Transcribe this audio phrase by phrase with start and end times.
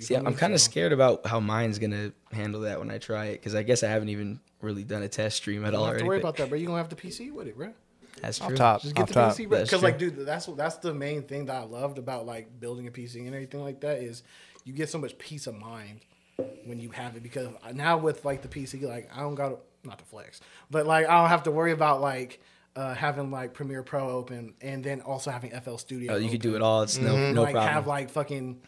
[0.00, 3.32] See, I'm kind of scared about how mine's gonna handle that when I try it
[3.32, 5.84] because I guess I haven't even really done a test stream at You all.
[5.86, 6.28] don't have or to worry anything.
[6.28, 6.58] about that, bro.
[6.58, 7.72] You gonna have the PC with it, bro.
[8.22, 8.56] That's Off true.
[8.56, 8.82] top.
[8.82, 9.32] Just get Off the top.
[9.32, 9.62] PC, bro.
[9.62, 12.92] Because like, dude, that's that's the main thing that I loved about like building a
[12.92, 14.22] PC and everything like that is
[14.64, 16.00] you get so much peace of mind
[16.64, 17.24] when you have it.
[17.24, 20.40] Because now with like the PC, like I don't got not to flex,
[20.70, 22.40] but like I don't have to worry about like
[22.76, 26.12] uh, having like Premiere Pro open and then also having FL Studio.
[26.12, 26.82] Oh, you could do it all.
[26.82, 27.34] It's no Mm-hmm.
[27.34, 27.72] no like problem.
[27.74, 28.60] have like fucking.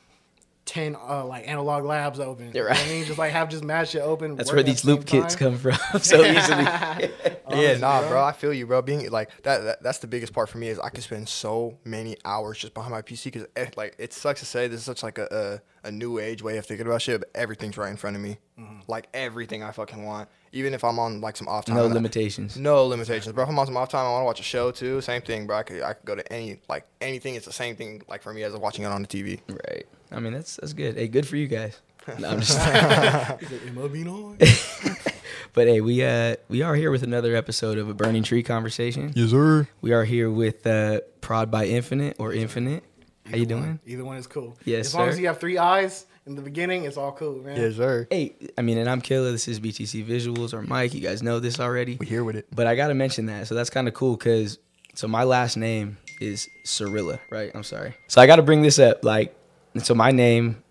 [0.66, 2.52] 10 uh, like analog labs open.
[2.52, 2.86] You're You know what right.
[2.86, 4.36] I mean, just like have just mad shit open.
[4.36, 5.52] That's where these the loop kits time.
[5.52, 6.64] come from so easily.
[7.50, 8.22] yeah, nah, bro.
[8.22, 8.82] I feel you, bro.
[8.82, 11.78] Being like that, that, that's the biggest part for me is I can spend so
[11.84, 15.02] many hours just behind my PC because like it sucks to say this is such
[15.02, 17.96] like a, a a new age way of thinking about shit, but everything's right in
[17.96, 18.38] front of me,
[18.86, 20.28] like everything I fucking want.
[20.52, 22.56] Even if I'm on like some off time, no and I- limitations.
[22.56, 23.44] No limitations, bro.
[23.44, 25.00] If I'm on some off time, I want to watch a show too.
[25.00, 25.58] Same thing, bro.
[25.58, 27.36] I could, I could go to any like anything.
[27.36, 29.40] It's the same thing like for me as watching it on the TV.
[29.48, 29.86] Right.
[30.10, 30.96] I mean, that's that's good.
[30.96, 31.78] Hey, good for you guys.
[32.18, 32.58] No, I'm just.
[33.40, 34.38] He's like, "Am I being on?"
[35.52, 39.12] but hey, we uh we are here with another episode of a burning tree conversation.
[39.14, 39.68] Yes, sir.
[39.80, 42.82] We are here with uh Prod by Infinite or Infinite.
[43.26, 43.48] How you one.
[43.48, 43.80] doing?
[43.86, 44.56] Either one is cool.
[44.64, 45.10] Yes, As long sir.
[45.12, 47.56] as you have three eyes in the beginning, it's all cool, man.
[47.56, 48.06] Yes, sir.
[48.10, 49.32] Hey, I mean, and I'm Killa.
[49.32, 50.94] This is BTC Visuals or Mike.
[50.94, 51.96] You guys know this already.
[51.98, 52.46] We're here with it.
[52.54, 53.46] But I gotta mention that.
[53.46, 54.58] So that's kind of cool because
[54.94, 57.50] so my last name is Siirila, right?
[57.54, 57.94] I'm sorry.
[58.08, 59.04] So I gotta bring this up.
[59.04, 59.34] Like,
[59.82, 60.62] so my name,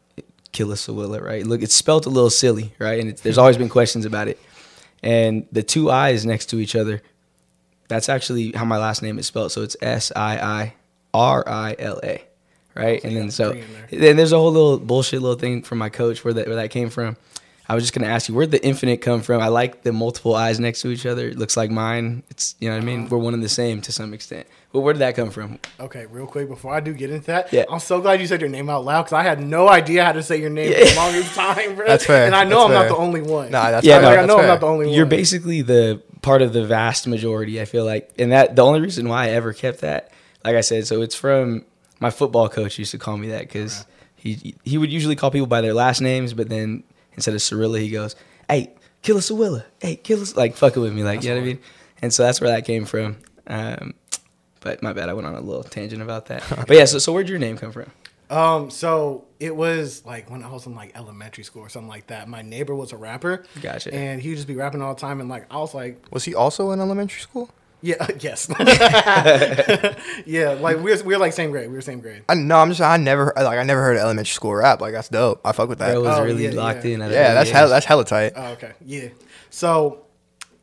[0.51, 1.45] Killa Sawilla, right?
[1.45, 2.99] Look, it's spelt a little silly, right?
[2.99, 4.39] And it's, there's always been questions about it.
[5.01, 7.01] And the two I's next to each other,
[7.87, 9.51] that's actually how my last name is spelled.
[9.51, 10.73] So it's S I I
[11.13, 12.23] R I L A,
[12.75, 13.01] right?
[13.01, 13.99] So and then so three in there.
[13.99, 16.69] then there's a whole little bullshit little thing from my coach where that where that
[16.71, 17.17] came from.
[17.67, 19.41] I was just gonna ask you where'd the infinite come from.
[19.43, 21.27] I like the multiple eyes next to each other.
[21.29, 22.23] It looks like mine.
[22.31, 22.99] It's you know what I mean.
[23.01, 23.09] Uh-huh.
[23.11, 24.47] We're one and the same to some extent.
[24.71, 25.59] But where did that come from?
[25.79, 27.65] Okay, real quick before I do get into that, Yeah.
[27.69, 30.11] I'm so glad you said your name out loud because I had no idea how
[30.13, 31.85] to say your name for the longest time, bro.
[31.87, 32.25] That's fair.
[32.25, 32.79] And I know That's I'm fair.
[32.79, 33.51] not the only one.
[33.51, 34.01] Nah, that's Yeah, fair.
[34.01, 34.47] no, like, I that's know I'm fair.
[34.47, 34.95] not the only one.
[34.95, 37.59] You're basically the part of the vast majority.
[37.61, 40.11] I feel like, and that the only reason why I ever kept that,
[40.43, 41.65] like I said, so it's from
[41.99, 45.47] my football coach used to call me that because he he would usually call people
[45.47, 46.83] by their last names, but then
[47.13, 48.15] instead of Siirila, he goes,
[48.49, 49.63] "Hey, kill us Sawilla.
[49.81, 51.59] Hey, kill us," like fucking with me, like you know what I mean.
[52.01, 53.17] And so that's where that came from.
[53.47, 53.93] Um,
[54.61, 56.43] but my bad, I went on a little tangent about that.
[56.67, 57.91] But yeah, so so where'd your name come from?
[58.29, 62.07] Um, so it was like when I was in like elementary school or something like
[62.07, 62.27] that.
[62.27, 63.43] My neighbor was a rapper.
[63.61, 63.93] Gotcha.
[63.93, 66.25] And he would just be rapping all the time, and like I was like, Was
[66.25, 67.49] he also in elementary school?
[67.81, 68.47] Yeah, yes,
[70.25, 70.49] yeah.
[70.51, 71.67] Like we we're, we we're like same grade.
[71.69, 72.23] We were same grade.
[72.29, 74.81] I, no, I'm just I never like I never heard of elementary school rap.
[74.81, 75.41] Like that's dope.
[75.45, 75.93] I fuck with that.
[75.93, 76.95] Bro was Oh, really yeah, locked yeah.
[76.95, 77.01] in.
[77.01, 77.53] At yeah, that's age.
[77.55, 78.33] hella that's hella tight.
[78.35, 78.73] Oh, okay.
[78.85, 79.09] Yeah.
[79.49, 80.05] So,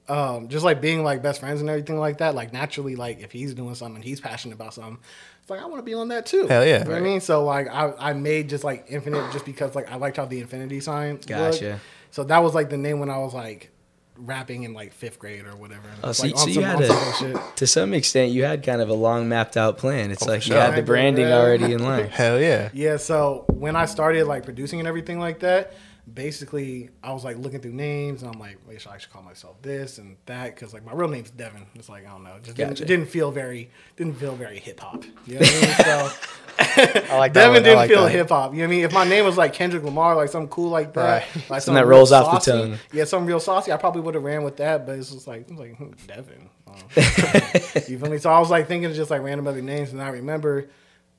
[0.09, 3.33] um, just like being like best friends and everything like that, like naturally, like if
[3.33, 4.98] he's doing something, he's passionate about something.
[5.41, 6.47] It's like I want to be on that too.
[6.47, 6.78] Hell yeah.
[6.78, 7.21] You know what I mean?
[7.21, 10.41] So like I, I made just like infinite just because like I liked how the
[10.41, 11.12] infinity sign.
[11.15, 11.28] looked.
[11.28, 11.81] Gotcha.
[12.10, 13.71] So that was like the name when I was like
[14.19, 15.82] rapping in like fifth grade or whatever.
[16.03, 17.56] Oh, It's, so, like, so you some- had on a, shit.
[17.56, 20.10] to some extent, you had kind of a long mapped out plan.
[20.10, 22.09] It's Oh, like for you had the branding already in line.
[22.09, 22.71] Hell yeah.
[22.72, 25.75] Yeah, so when I started like producing and everything like that,
[26.12, 29.22] basically I was like looking through names and I'm like, wait, should I should call
[29.22, 30.55] myself this and that?
[30.55, 31.67] Because like my real name's Devin.
[31.75, 34.59] It's like I don't know, it just didn't, it didn't feel very didn't feel very
[34.59, 35.05] hip hop.
[35.27, 35.75] You know what I mean?
[35.84, 36.12] So
[36.59, 37.33] I like.
[37.33, 37.62] Devin.
[37.62, 38.53] Didn't like feel hip hop.
[38.53, 38.84] You know what I mean?
[38.84, 41.50] If my name was like Kendrick Lamar, like something cool like that, Right.
[41.50, 42.78] like Something that rolls off the tongue.
[42.93, 43.72] Yeah, something real saucy.
[43.72, 46.49] I probably would have ran with that, but it's just like it's like hmm, Devin.
[46.69, 46.72] Oh.
[47.89, 48.19] you feel me?
[48.19, 50.69] So I was like thinking of just like random other names, and I remember.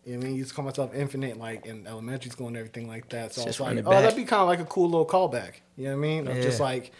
[0.07, 2.47] You know what I mean, I used to call myself Infinite, like in elementary school
[2.47, 3.33] and everything like that.
[3.33, 4.03] So I was like, oh, back.
[4.03, 5.55] that'd be kind of like a cool little callback.
[5.75, 6.27] You know what I mean?
[6.29, 6.93] Of just like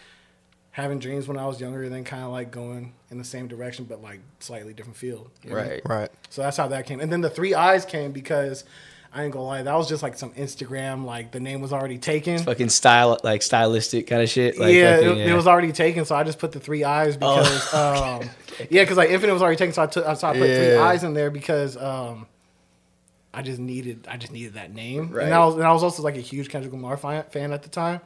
[0.72, 3.48] having dreams when I was younger, and then kind of like going in the same
[3.48, 5.30] direction, but like slightly different field.
[5.42, 5.80] you know what I mean?
[5.86, 6.00] Right.
[6.00, 6.10] Right.
[6.28, 7.00] So that's how that came.
[7.00, 8.64] And then the three eyes came because
[9.10, 11.96] I ain't gonna lie, that was just like some Instagram, like the name was already
[11.96, 12.38] taken.
[12.40, 14.58] Fucking style, like stylistic kind of shit.
[14.58, 17.16] Like yeah, fucking, it, it was already taken, so I just put the three eyes
[17.16, 18.28] because, um,
[18.68, 20.84] yeah, because like Infinite was already taken, so I took, so I put three Yeah.
[20.84, 22.26] eyes in there because um,
[23.38, 25.26] I just needed, I just needed that name, Right.
[25.26, 27.62] and I was, and I was also like a huge Kendrick Lamar fan, fan at
[27.62, 28.00] the time,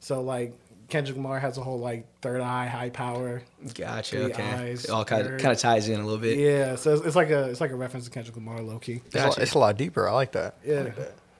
[0.00, 0.54] so like
[0.88, 3.42] Kendrick Lamar has a whole like third eye, high power,
[3.74, 4.24] Gotcha.
[4.26, 4.42] Okay.
[4.42, 6.38] eyes, it all kind of kind of ties in a little bit.
[6.38, 9.02] yeah, so it's, it's like a, it's like a reference to Kendrick Lamar, low key,
[9.06, 10.08] It's, a, lot- it's a lot deeper.
[10.08, 10.54] I like that.
[10.64, 10.90] yeah.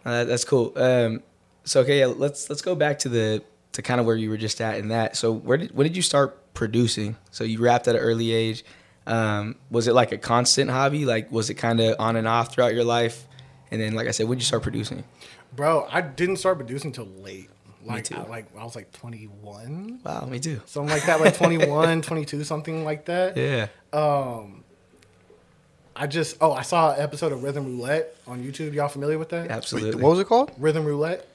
[0.05, 0.73] Uh, that's cool.
[0.77, 1.23] Um,
[1.65, 3.43] so okay, yeah, let's let's go back to the
[3.73, 5.17] to kind of where you were just at in that.
[5.17, 7.17] So where did when did you start producing?
[7.31, 8.65] So you rapped at an early age.
[9.07, 11.05] Um, was it like a constant hobby?
[11.05, 13.27] Like was it kind of on and off throughout your life?
[13.71, 15.05] And then, like I said, when did you start producing?
[15.55, 17.51] Bro, I didn't start producing until late.
[17.85, 18.17] Like, too.
[18.17, 20.61] I, like I was like 21, Wow, me too.
[20.67, 23.37] something like that, like 21, 22, something like that.
[23.37, 23.69] Yeah.
[23.93, 24.65] Um,
[25.97, 28.73] I just oh, I saw an episode of Rhythm Roulette on YouTube.
[28.75, 29.51] Y'all familiar with that?
[29.51, 29.97] Absolutely.
[29.97, 30.53] Wait, what was it called?
[30.59, 31.27] Rhythm Roulette.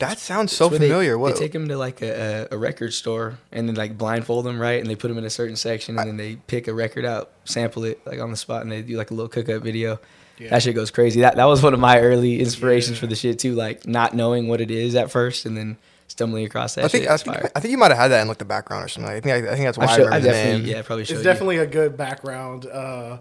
[0.00, 1.32] That sounds so That's where they- familiar.
[1.32, 4.58] They, take them to like a, a, a record store and then like blindfold them,
[4.58, 4.80] right?
[4.80, 7.30] And they put them in a certain section and then they pick a record out,
[7.44, 10.00] sample it like on the spot, and they do like a little cook up video.
[10.38, 10.50] Yeah.
[10.50, 11.20] That shit goes crazy.
[11.20, 13.00] That that was one of my early inspirations Yeah.
[13.00, 15.76] for the shit too, like not knowing what it is at first and then
[16.08, 17.10] stumbling across that I think shit.
[17.10, 17.36] I think.
[17.56, 19.10] I think you might have had that in like the background or something.
[19.12, 20.76] I think I, I think that's why I'm I remember I the definitely, name.
[20.76, 21.30] yeah, probably showed It's you.
[21.30, 23.18] definitely a good background uh,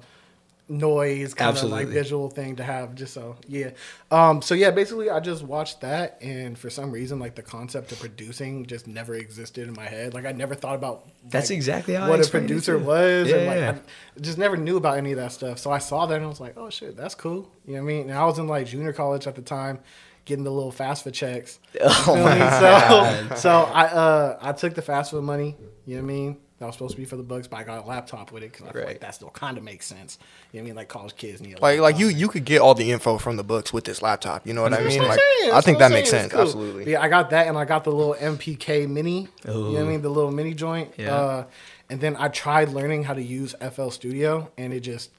[0.69, 2.95] noise kind of like visual thing to have.
[2.95, 3.71] Just so yeah.
[4.11, 7.91] Um, so yeah, basically I just watched that, and for some reason, like the concept
[7.91, 10.13] of producing just never existed in my head.
[10.13, 11.07] Like I never thought about.
[11.25, 13.77] That's like, exactly how what a producer was, and like Yeah.
[14.17, 15.59] I just never knew about any of that stuff.
[15.59, 17.51] So I saw that and I was like, oh shit, that's cool.
[17.65, 18.09] You know what I mean?
[18.09, 19.79] And I was in like junior college at the time.
[20.25, 21.59] Getting the little FAFSA checks.
[21.81, 23.27] Oh.
[23.29, 25.57] So, so I uh I took the FAFSA money.
[25.85, 26.37] You know what I mean?
[26.63, 28.53] That was supposed to be for the books, but I got a laptop with it
[28.53, 30.17] because I feel like that still kind of makes sense.
[30.53, 30.75] You know what I mean?
[30.77, 33.35] Like college kids need a Like like you you could get all the info from
[33.35, 34.47] the books with this laptop.
[34.47, 34.99] You know what I mean?
[34.99, 36.31] what I'm Like saying, I think that makes sense.
[36.31, 36.41] cool.
[36.43, 36.85] Absolutely.
[36.85, 39.27] But yeah, I got that and I got the little MPK mini.
[39.45, 40.01] You know what I mean?
[40.01, 40.93] The little mini joint.
[40.97, 41.13] Yeah.
[41.13, 41.43] Uh,
[41.89, 45.09] and then I tried learning how to use FL Studio and it just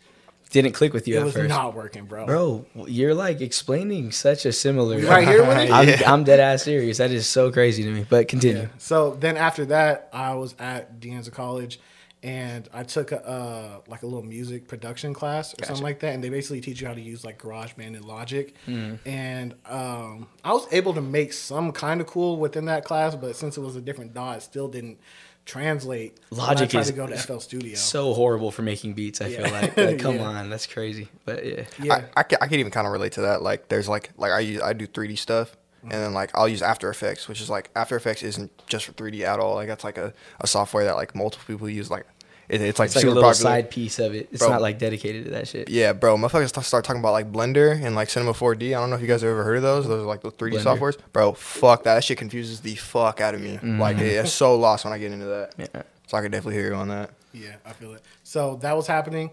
[0.55, 1.49] Didn't click with you it at was first.
[1.49, 2.27] not working, bro.
[2.27, 5.01] Bro, you're like explaining such a similar.
[5.01, 5.71] You right here with it?
[5.73, 6.13] I'm, Yeah.
[6.13, 6.99] I'm dead ass serious.
[6.99, 8.07] That is so crazy to me.
[8.09, 8.63] But continue.
[8.63, 8.69] Yeah.
[8.79, 11.81] So then after that, I was at De Anza College,
[12.23, 16.15] and I took a uh, like a little music production class or something like that,
[16.15, 18.55] and they basically teach you how to use like GarageBand and Logic.
[18.65, 18.95] Hmm.
[19.05, 23.35] And um, I was able to make some kind of cool within that class, but
[23.35, 25.01] since it was a different DAW, it still didn't
[25.45, 26.19] translate.
[26.31, 27.75] when I Logic tried is to go to FL Studio.
[27.75, 29.21] So horrible for making beats.
[29.21, 29.43] I Yeah.
[29.43, 29.77] feel like.
[29.77, 30.23] Like, come Yeah.
[30.23, 31.09] on, that's crazy.
[31.25, 31.95] But yeah, yeah.
[31.95, 33.43] I, I, can, I can even kind of relate to that.
[33.43, 36.15] Like, there's like, like I use, I do 3D stuff, and then mm-hmm.
[36.15, 39.39] like I'll use After Effects, which is like After Effects isn't just for 3D at
[39.39, 39.55] all.
[39.55, 41.91] Like that's like a, a software that like multiple people use.
[41.91, 42.07] Like,
[42.49, 43.35] it, it's like it's like a little popular.
[43.35, 44.29] side piece of it.
[44.33, 44.51] It's Bro.
[44.51, 45.69] not like dedicated to that shit.
[45.71, 48.69] Yeah, bro, motherfuckers t- start talking about like Blender and like Cinema 4D.
[48.69, 49.87] I don't know if you guys have ever heard of those.
[49.89, 50.79] Those are like the 3D Blender.
[50.79, 50.99] softwares.
[51.13, 51.95] Bro, fuck that.
[51.95, 53.59] That shit confuses the fuck out of me.
[53.63, 55.55] Like, it's so lost when I get into that.
[55.57, 55.83] Yeah.
[56.07, 57.11] So I could definitely hear you on that.
[57.33, 58.03] Yeah, I feel it.
[58.23, 59.31] So that was happening,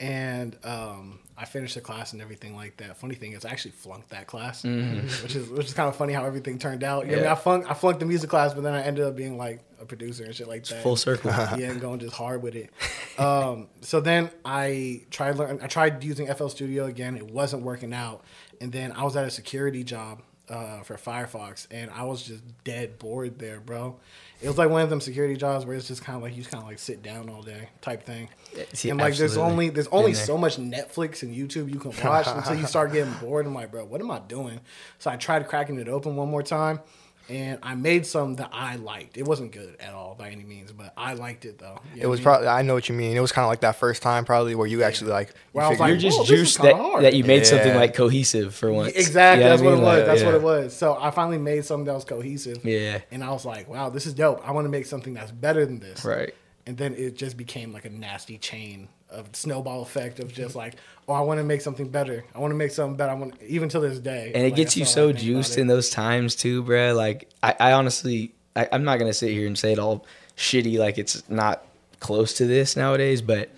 [0.00, 2.96] and um, I finished the class and everything like that.
[2.96, 6.12] Funny thing is, I actually flunked that class, which is which is kind of funny
[6.12, 7.06] how everything turned out.
[7.06, 7.32] You know I mean, Yeah.
[7.32, 9.86] I flunked I flunked the music class, but then I ended up being like a
[9.86, 10.82] producer and shit like that.
[10.82, 11.30] Full circle.
[11.56, 12.70] yeah, and going just hard with it.
[13.18, 15.60] Um, so then I tried learn.
[15.62, 17.16] I tried using FL Studio again.
[17.16, 18.24] It wasn't working out,
[18.60, 22.42] and then I was at a security job uh, for Firefox, and I was just
[22.64, 23.98] dead bored there, bro.
[24.40, 26.38] It was like one of them security jobs where it's just kind of like you
[26.38, 28.28] just kind of like sit down all day type thing.
[28.72, 30.24] See, and like there's only there's only there.
[30.24, 33.46] so much Netflix and YouTube you can watch until you start getting bored.
[33.46, 34.60] I'm like, bro, what am I doing?
[35.00, 36.80] So I tried cracking it open one more time,
[37.28, 39.18] and I made some that I liked.
[39.18, 41.78] It wasn't good at all by any means, but I liked it though.
[41.94, 42.24] You It was I mean?
[42.24, 43.16] probably, I know what you mean.
[43.16, 45.66] It was kind of like that first time probably where you actually like, you Where
[45.66, 47.04] I was like, You're just whoa, juiced that, hard.
[47.04, 48.92] that you made something like cohesive for once.
[48.94, 49.84] Exactly, You know that's what, I it was.
[49.98, 50.26] Like, that's yeah.
[50.26, 50.76] what it was.
[50.76, 52.64] So I finally made something that was cohesive.
[52.64, 53.00] Yeah.
[53.10, 54.46] And I was like, wow, this is dope.
[54.46, 56.04] I want to make something that's better than this.
[56.04, 56.34] Right.
[56.66, 60.74] And then it just became like a nasty chain of snowball effect of just like,
[61.08, 62.24] oh, I want to make something better.
[62.34, 63.12] I want to make something better.
[63.12, 64.32] I want even to this day.
[64.34, 66.94] and it like, gets you that's all I so juiced in those times too, bruh.
[66.94, 70.06] Like I, I honestly, I, I'm not gonna sit here and say it all
[70.36, 71.64] shitty, like it's not
[72.00, 73.50] close to this nowadays, but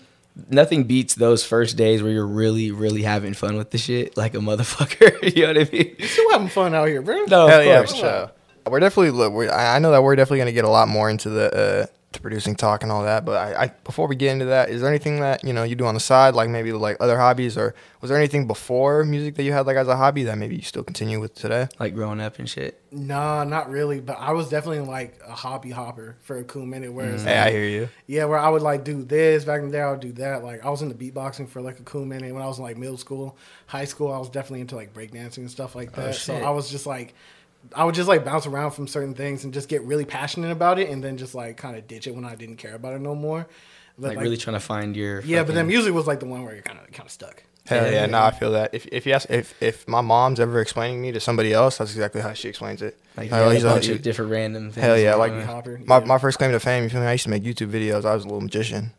[0.49, 4.33] nothing beats those first days where you're really, really having fun with the shit, like
[4.33, 5.35] a motherfucker.
[5.35, 5.95] you know what I mean?
[6.07, 7.25] Still having fun out here, bro.
[7.25, 7.91] No, Hell of yeah, course.
[7.91, 8.31] for sure.
[8.67, 9.27] We're definitely.
[9.29, 11.85] We're, I I know that we're definitely gonna get a lot more into the uh,
[12.13, 13.23] to producing talk and all that.
[13.25, 15.75] But I, I before we get into that, is there anything that you know you
[15.75, 19.35] do on the side, like maybe like other hobbies, or was there anything before music
[19.35, 21.67] that you had like as a hobby that maybe you still continue with today?
[21.79, 22.81] Like growing up and shit.
[22.91, 24.01] Nah, not really.
[24.01, 26.91] But I was definitely like a hobby hopper for a cool minute.
[26.91, 27.27] Where it's mm.
[27.27, 27.89] Hey, like, I hear you.
[28.07, 29.81] Yeah, where I would like do this back in the day.
[29.81, 30.43] I would do that.
[30.43, 32.77] Like I was into beatboxing for like a cool minute when I was in like
[32.77, 33.37] middle school,
[33.67, 34.11] high school.
[34.11, 36.15] I was definitely into like breakdancing and stuff like oh, that.
[36.15, 36.35] so.
[36.35, 37.13] I was just like,
[37.75, 40.79] I would just like bounce around from certain things and just get really passionate about
[40.79, 42.99] it, and then just like kind of ditch it when I didn't care about it
[43.01, 43.47] no more.
[43.99, 45.21] But, Like, really trying to find your.
[45.21, 47.43] yeah, but then music was like the one where you're kind of kind of stuck.
[47.67, 48.05] Hell Yeah, yeah, yeah.
[48.07, 48.73] no, I feel that.
[48.73, 51.91] If if you ask, if if my mom's ever explaining me to somebody else, that's
[51.91, 52.97] exactly how she explains it.
[53.15, 54.83] Like you he's a a- bunch of different random things.
[54.83, 55.41] Hell yeah, like on.
[55.43, 56.05] Hopper, my, yeah.
[56.05, 56.83] my first claim to fame.
[56.83, 57.07] You feel me?
[57.07, 58.03] I used to make YouTube videos.
[58.05, 58.93] I was a little magician.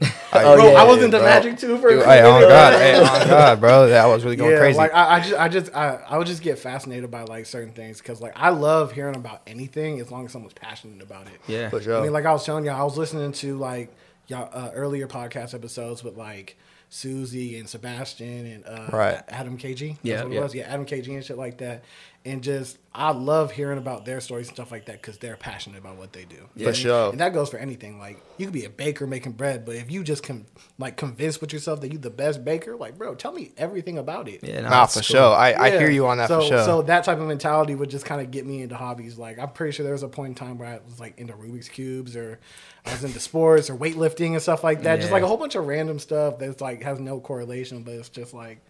[0.00, 1.26] Oh, Bro, yeah, I was into bro.
[1.26, 2.48] magic too for a Dude, cool hey, on minute.
[2.48, 4.76] God, hey, on God, bro, that was really going yeah, crazy.
[4.76, 7.72] like I, I just, I just, I, I would just get fascinated by like certain
[7.72, 11.40] things because like I love hearing about anything as long as someone's passionate about it.
[11.46, 11.70] Yeah.
[11.70, 11.98] For sure.
[11.98, 13.94] I mean, like I was telling y'all, I was listening to like
[14.26, 16.58] y'all uh, earlier podcast episodes with like
[16.88, 19.22] Susie and Sebastian and uh, Right.
[19.28, 19.98] Adam KG.
[20.02, 20.40] Yeah, what it yeah.
[20.42, 20.54] was.
[20.54, 21.84] Yeah, Adam KG and shit like that.
[22.26, 25.78] And just I love hearing about their stories and stuff like that because they're passionate
[25.78, 26.48] about what they do.
[26.62, 27.10] For sure.
[27.10, 27.98] And that goes for anything.
[27.98, 30.46] Like you could be a baker making bread, but if you just can
[30.78, 34.28] like convince with yourself that you're the best baker, like bro, tell me everything about
[34.28, 34.40] it.
[34.42, 35.02] Yeah, no, Nah, for cool.
[35.02, 35.34] sure.
[35.34, 36.64] I, I hear you on that so, for sure.
[36.64, 39.18] So that type of mentality would just kind of get me into hobbies.
[39.18, 41.34] Like I'm pretty sure there was a point in time where I was like into
[41.34, 42.38] Rubik's cubes or
[42.86, 45.00] I was into sports or weightlifting and stuff like that.
[45.00, 48.08] Just like a whole bunch of random stuff that's like has no correlation, but it's
[48.08, 48.60] just like,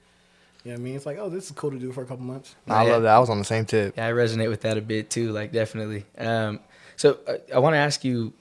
[0.65, 0.97] you know what I mean?
[0.97, 2.55] It's like, oh, this is cool to do for a couple months.
[2.67, 2.93] I Yeah.
[2.93, 3.15] love that.
[3.15, 3.95] I was on the same tip.
[3.97, 5.31] Yeah, I resonate with that a bit too.
[5.33, 6.05] Like definitely.
[6.19, 6.61] Um,
[6.97, 8.33] so uh, I want to ask you,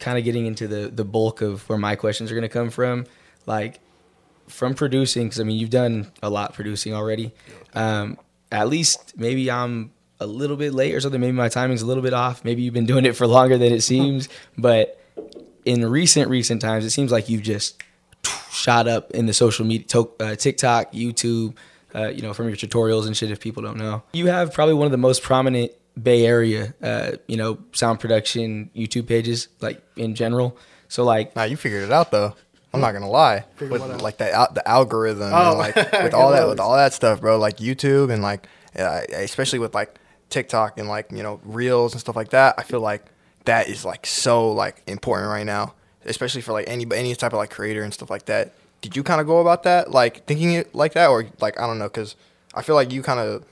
[0.00, 2.70] kind of getting into the the bulk of where my questions are going to come
[2.70, 3.04] from,
[3.46, 3.80] like
[4.48, 5.26] from producing.
[5.26, 7.32] Because I mean, you've done a lot producing already.
[7.74, 8.18] Um,
[8.50, 11.20] at least maybe I'm a little bit late or something.
[11.20, 12.44] Maybe my timing's a little bit off.
[12.44, 14.28] Maybe you've been doing it for longer than it seems.
[14.58, 14.98] but
[15.64, 17.82] in recent recent times, it seems like you've just
[18.58, 21.54] shot up in the social media, to, uh, TikTok, YouTube,
[21.94, 23.30] uh, you know, from your tutorials and shit.
[23.30, 27.12] If people don't know, you have probably one of the most prominent Bay Area, uh,
[27.26, 30.56] you know, sound production YouTube pages, like in general.
[30.88, 32.34] So like, Nah, you figured it out though.
[32.74, 33.44] I'm not gonna lie.
[33.56, 34.02] Figured With out?
[34.02, 35.50] like the al- the algorithm Oh.
[35.50, 35.74] and like
[36.04, 37.38] with all that with all that stuff, bro.
[37.38, 38.46] Like YouTube and like
[38.78, 39.98] uh, especially with like
[40.28, 42.54] TikTok and like you know reels and stuff like that.
[42.58, 43.06] I feel like
[43.46, 45.74] that is like so like important right now,
[46.08, 48.52] especially for like any any type of like creator and stuff like that.
[48.80, 51.66] Did you kind of go about that, like thinking it like that, or like I
[51.66, 52.16] don't know, because
[52.54, 53.44] I feel like you kind of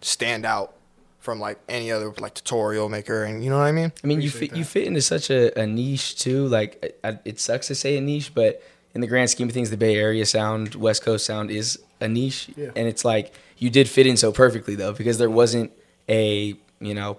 [0.00, 0.74] stand out
[1.18, 3.92] from like any other like tutorial maker, and you know what I mean?
[4.02, 6.46] I mean, you Appreciate fit you fit into such a, a niche too.
[6.46, 8.62] Like, I, I- it sucks to say a niche, but
[8.94, 12.08] in the grand scheme of things, the Bay Area sound, West Coast sound is a
[12.08, 12.70] niche, Yeah.
[12.76, 15.72] and it's like you did fit in so perfectly though, because there wasn't
[16.08, 17.18] a you know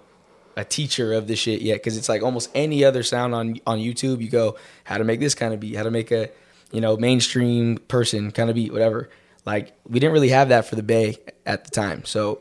[0.60, 1.74] a teacher of the shit yet.
[1.74, 5.20] Because it's like almost any other sound on on YouTube, you go how to make
[5.20, 6.30] this kind of beat, how to make a
[6.72, 9.10] you know mainstream person kind of beat, whatever.
[9.46, 12.40] Like we didn't really have that for the Bay at the time, so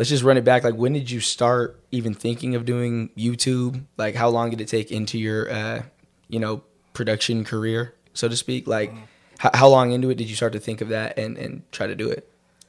[0.00, 0.64] let's just run it back.
[0.64, 3.84] Like, when did you start even thinking of doing YouTube?
[3.98, 5.82] Like, how long did it take into your, uh,
[6.26, 6.62] you know,
[6.94, 8.66] production career, so to speak?
[8.66, 8.94] Like,
[9.36, 11.86] how, how long into it did you start to think of that and and try
[11.86, 12.26] to do it?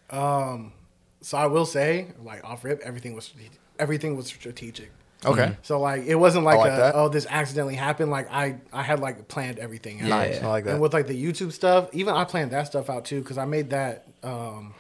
[0.10, 0.74] Um,
[1.22, 3.34] so I will say, like off rip, everything was
[3.80, 4.92] everything was strategic.
[5.24, 8.10] Okay, So like it wasn't like, like a, oh this accidentally happened.
[8.10, 10.08] Like I I had like planned everything out.
[10.08, 10.40] nice.
[10.40, 10.48] Yeah.
[10.48, 10.72] I like that.
[10.72, 13.46] And with like the YouTube stuff, even I planned that stuff out too because I
[13.46, 14.08] made that.
[14.24, 14.74] Um,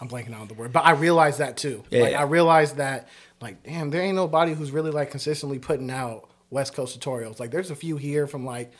[0.00, 1.84] I'm blanking out on the word, but I realized that too.
[1.90, 2.20] Yeah, like yeah.
[2.20, 3.08] I realized that,
[3.40, 7.38] like, damn, there ain't nobody who's really like consistently putting out West Coast tutorials.
[7.38, 8.72] Like, there's a few here from like,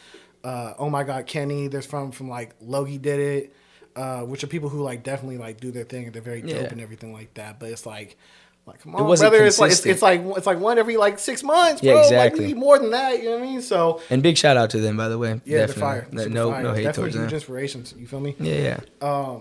[0.45, 1.69] uh, oh my God, Kenny.
[1.69, 3.55] There's from from like Logie did it,
[4.01, 6.51] uh, which are people who like definitely like do their thing and they're very dope
[6.63, 6.73] Yeah.
[6.75, 7.59] and everything like that.
[7.61, 8.17] But it's like.
[8.67, 9.45] Like come on, wasn't brother!
[9.47, 12.01] It's like it's, it's like it's like one every like six months, Yeah, bro.
[12.03, 12.41] Like, exactly.
[12.41, 13.19] we need more than that.
[13.19, 13.63] You know what I mean?
[13.63, 15.41] So And big shout out to them, by the way.
[15.47, 15.67] yeah, Definitely.
[15.67, 16.07] they're fire.
[16.13, 16.63] No, Super no, fire.
[16.63, 17.35] no hate Definitely towards huge them.
[17.35, 17.95] inspirations.
[17.97, 18.37] You feel me?
[18.39, 19.39] Yeah, yeah.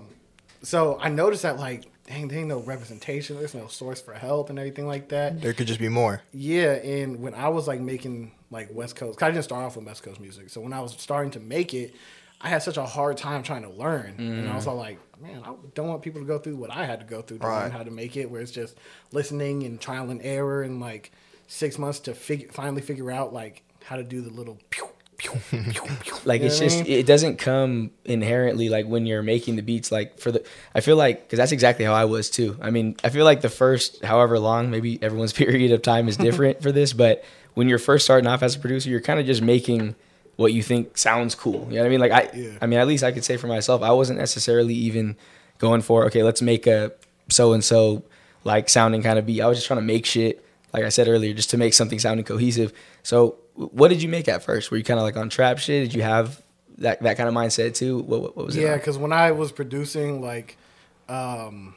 [0.63, 3.37] So I noticed that like, dang, there ain't no representation.
[3.37, 5.41] There's no source for help and everything like that.
[5.41, 6.21] there could just be more.
[6.33, 9.75] Yeah, and when I was like making like West Coast, 'cause I didn't start off
[9.75, 10.49] with West Coast music.
[10.49, 11.93] So when I was starting to make it,
[12.41, 14.69] I had such a hard time trying to learn, and I was Mm.
[14.69, 17.21] all like, man, I don't want people to go through what I had to go
[17.21, 17.63] through to Right.
[17.63, 18.77] learn how to make it, where it's just
[19.11, 21.11] listening and trial and error, and like
[21.47, 24.57] six months to figure finally figure out like how to do the little.
[24.69, 24.85] Pew,
[25.17, 25.31] pew,
[25.69, 25.83] pew,
[26.23, 30.31] like it's just it doesn't come inherently like when you're making the beats like for
[30.31, 30.41] the
[30.73, 33.41] i feel like because that's exactly how i was too i mean i feel like
[33.41, 37.21] the first however long maybe everyone's period of time is different for this but
[37.55, 39.93] when you're first starting off as a producer you're kind of just making
[40.39, 42.51] what you think sounds cool you know what i mean like i Yeah.
[42.61, 45.17] i mean at least i could say for myself i wasn't necessarily even
[45.57, 46.91] going for okay let's make a
[47.29, 48.03] so and so
[48.43, 50.43] like sounding kind of beat i was just trying to make shit
[50.73, 52.71] like i said earlier just to make something sounding cohesive
[53.03, 54.71] so what did you make at first?
[54.71, 55.83] Were you kind of like on trap shit?
[55.83, 56.41] Did you have
[56.77, 57.97] that that kind of mindset too?
[57.99, 58.61] What what, what was it?
[58.61, 60.55] Yeah, because when I was producing, like,
[61.09, 61.75] um,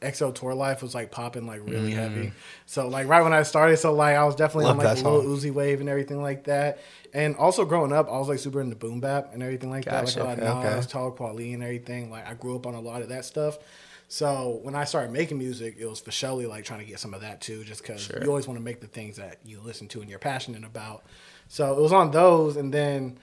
[0.00, 2.32] XO Tour Life was like popping like really heavy.
[2.64, 5.08] So like right when I started, so like I was definitely Love on like a
[5.08, 5.22] little.
[5.36, 6.78] Uzi wave and everything like that.
[7.18, 10.20] And also growing up, I was like super into boom bap and everything like Gotcha,
[10.20, 10.24] that.
[10.24, 10.76] Like a lot of.
[10.76, 12.10] Nas, Kweli, and everything.
[12.12, 13.58] Like I grew up on a lot of that stuff.
[14.06, 17.12] So when I started making music, it was for surely like trying to get some
[17.14, 18.22] of that too, just because Sure.
[18.22, 21.02] you always want to make the things that you listen to and you're passionate about.
[21.48, 23.18] So it was on those, and then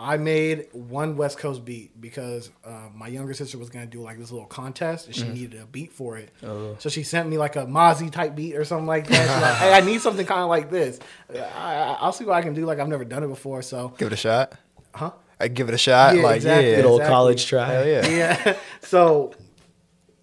[0.00, 4.16] I made one West Coast beat because uh, my younger sister was gonna do like
[4.18, 5.34] this little contest, and she Mm-hmm.
[5.34, 6.30] needed a beat for it.
[6.44, 6.76] Oh.
[6.78, 9.16] So she sent me like a Mozzy type beat or something like that.
[9.16, 11.00] She's like, "Hey, I need something kind of like this.
[11.34, 12.64] I, I, I'll see what I can do.
[12.64, 14.52] Like I've never done it before, so Give it a shot.
[14.94, 15.10] huh?
[15.40, 16.14] I give it a shot.
[16.16, 16.70] Yeah, like exactly.
[16.70, 17.14] yeah, Good old Exactly.
[17.14, 17.66] college try.
[17.72, 18.08] hell yeah.
[18.46, 18.56] yeah.
[18.82, 19.34] So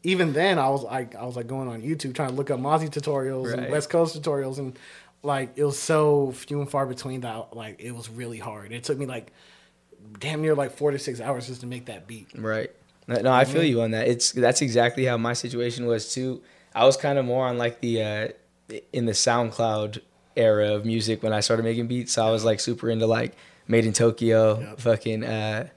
[0.03, 2.60] even then, I was like, I was like going on YouTube trying to look up
[2.60, 3.60] Mozzy tutorials Right.
[3.60, 4.77] and West Coast tutorials, and
[5.24, 8.72] like it was so few and far between that like it was really hard.
[8.72, 9.32] It took me like
[10.20, 12.28] damn near like four to six hours just to make that beat.
[12.38, 12.72] Right.
[13.08, 14.08] No, no, I feel you on that.
[14.08, 16.42] It's that's exactly how my situation was too.
[16.74, 18.28] I was kind of more on like the uh,
[18.92, 20.00] in the SoundCloud
[20.36, 22.14] era of music when I started making beats.
[22.14, 23.36] So I was like super into like
[23.68, 24.80] Made in Tokyo, Yep.
[24.80, 25.24] fucking.
[25.24, 25.68] Uh,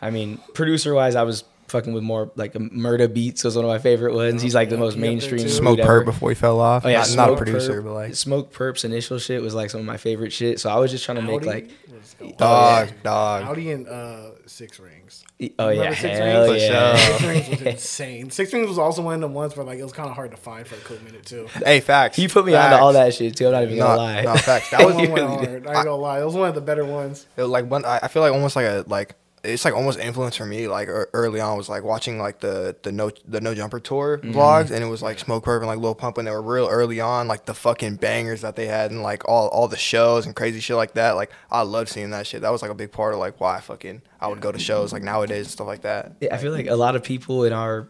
[0.00, 3.68] I mean, producer wise, I was fucking with more like Murda Beatz was one of
[3.70, 4.42] my favorite ones.
[4.42, 5.42] He's like the most he up there mainstream.
[5.42, 5.48] too.
[5.48, 5.78] Smoke.
[5.80, 6.84] Perp before he fell off.
[6.84, 9.80] Oh yeah, not, not a producer, Perp- but like Smokepurpp's initial shit was like some
[9.80, 10.60] of my favorite shit.
[10.60, 11.46] So I was just trying to make Audi?
[11.46, 12.30] like, Let's go.
[12.32, 13.44] dog, dog.
[13.44, 15.24] Audi and uh, Six Rings.
[15.58, 16.62] oh yeah, Six hell Rings?
[16.62, 16.96] yeah.
[16.96, 18.30] Six Rings was insane.
[18.30, 20.30] Six Rings was also one of the ones where like it was kind of hard
[20.30, 21.46] to find for a cool minute too.
[21.64, 22.16] Hey, facts.
[22.16, 22.74] He put me facts.
[22.74, 23.46] onto all that shit too.
[23.46, 24.22] I'm not even gonna lie.
[24.22, 24.70] no, facts.
[24.70, 25.66] That was one went really hard.
[25.66, 26.20] I ain't gonna lie.
[26.20, 27.26] It was one of the better ones.
[27.36, 27.84] It was like one.
[27.84, 29.14] I I feel like almost like a like
[29.46, 30.68] it's like almost influence for me.
[30.68, 34.32] Like early on, was like watching like the the no the no jumper tour Mm-hmm.
[34.38, 37.00] vlogs, and it was like Smokepurpp and like Lil Pump, and they were real early
[37.00, 37.28] on.
[37.28, 40.60] Like the fucking bangers that they had, and like all all the shows and crazy
[40.60, 41.12] shit like that.
[41.12, 42.42] Like I loved seeing that shit.
[42.42, 44.58] That was like a big part of like why I fucking I would go to
[44.58, 46.12] shows like nowadays and stuff like that.
[46.20, 47.88] Yeah, I feel like a lot of people in our,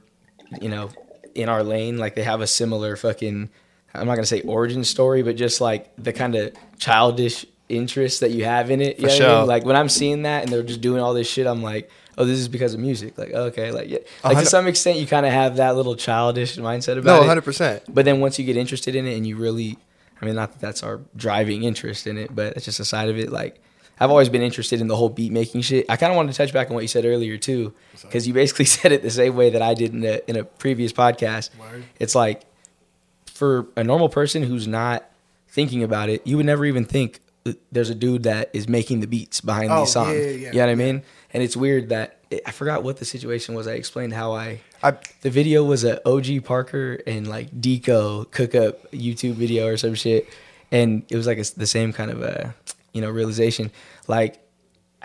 [0.60, 0.90] you know,
[1.34, 3.50] in our lane, like they have a similar fucking.
[3.94, 8.30] I'm not gonna say origin story, but just like the kind of childish interest that
[8.30, 8.98] you have in it.
[8.98, 9.46] You For know what I mean?
[9.48, 12.24] Like when I'm seeing that and they're just doing all this shit, I'm like, oh,
[12.24, 13.18] this is because of music.
[13.18, 15.96] Like oh, okay, like yeah, like to some extent, you kind of have that little
[15.96, 17.22] childish mindset about it.
[17.22, 17.82] No, hundred percent.
[17.88, 19.78] But then once you get interested in it and you really,
[20.20, 23.08] I mean, not that that's our driving interest in it, but it's just a side
[23.08, 23.30] of it.
[23.30, 23.60] Like,
[23.98, 25.86] I've always been interested in the whole beat making shit.
[25.88, 28.34] I kind of wanted to touch back on what you said earlier too, because you
[28.34, 31.56] basically said it the same way that I did in a in a previous podcast.
[31.58, 31.84] Word.
[31.98, 32.42] It's like
[33.26, 35.04] for a normal person who's not
[35.48, 37.20] thinking about it, you would never even think
[37.72, 40.16] there's a dude that is making the beats behind Oh, these songs.
[40.18, 41.02] yeah, yeah, you know what I mean?
[41.32, 43.66] And it's weird that I forgot what the situation was.
[43.68, 48.54] I explained how I I the video was a OG Parker and like Deko cook
[48.54, 50.28] up YouTube video or some shit,
[50.72, 52.54] and it was like a, the same kind of a
[52.92, 53.70] you know realization.
[54.08, 54.38] Like,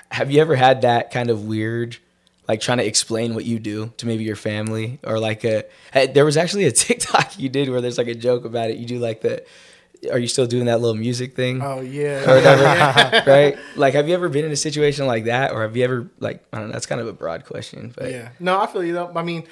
[0.09, 1.97] have you ever had that kind of weird,
[2.47, 5.65] like trying to explain what you do to maybe your family or like a?
[5.93, 8.77] eh, There was actually a TikTok you did where there's like a joke about it.
[8.77, 9.43] You do like the,
[10.11, 11.61] are you still doing that little music thing?
[11.61, 12.23] Oh yeah.
[12.29, 13.57] or whatever, right?
[13.75, 16.43] Like, have you ever been in a situation like that, or have you ever like
[16.51, 16.73] I don't know?
[16.73, 18.29] That's kind of a broad question, but Yeah.
[18.39, 19.11] No, I feel you though.
[19.15, 19.43] I mean,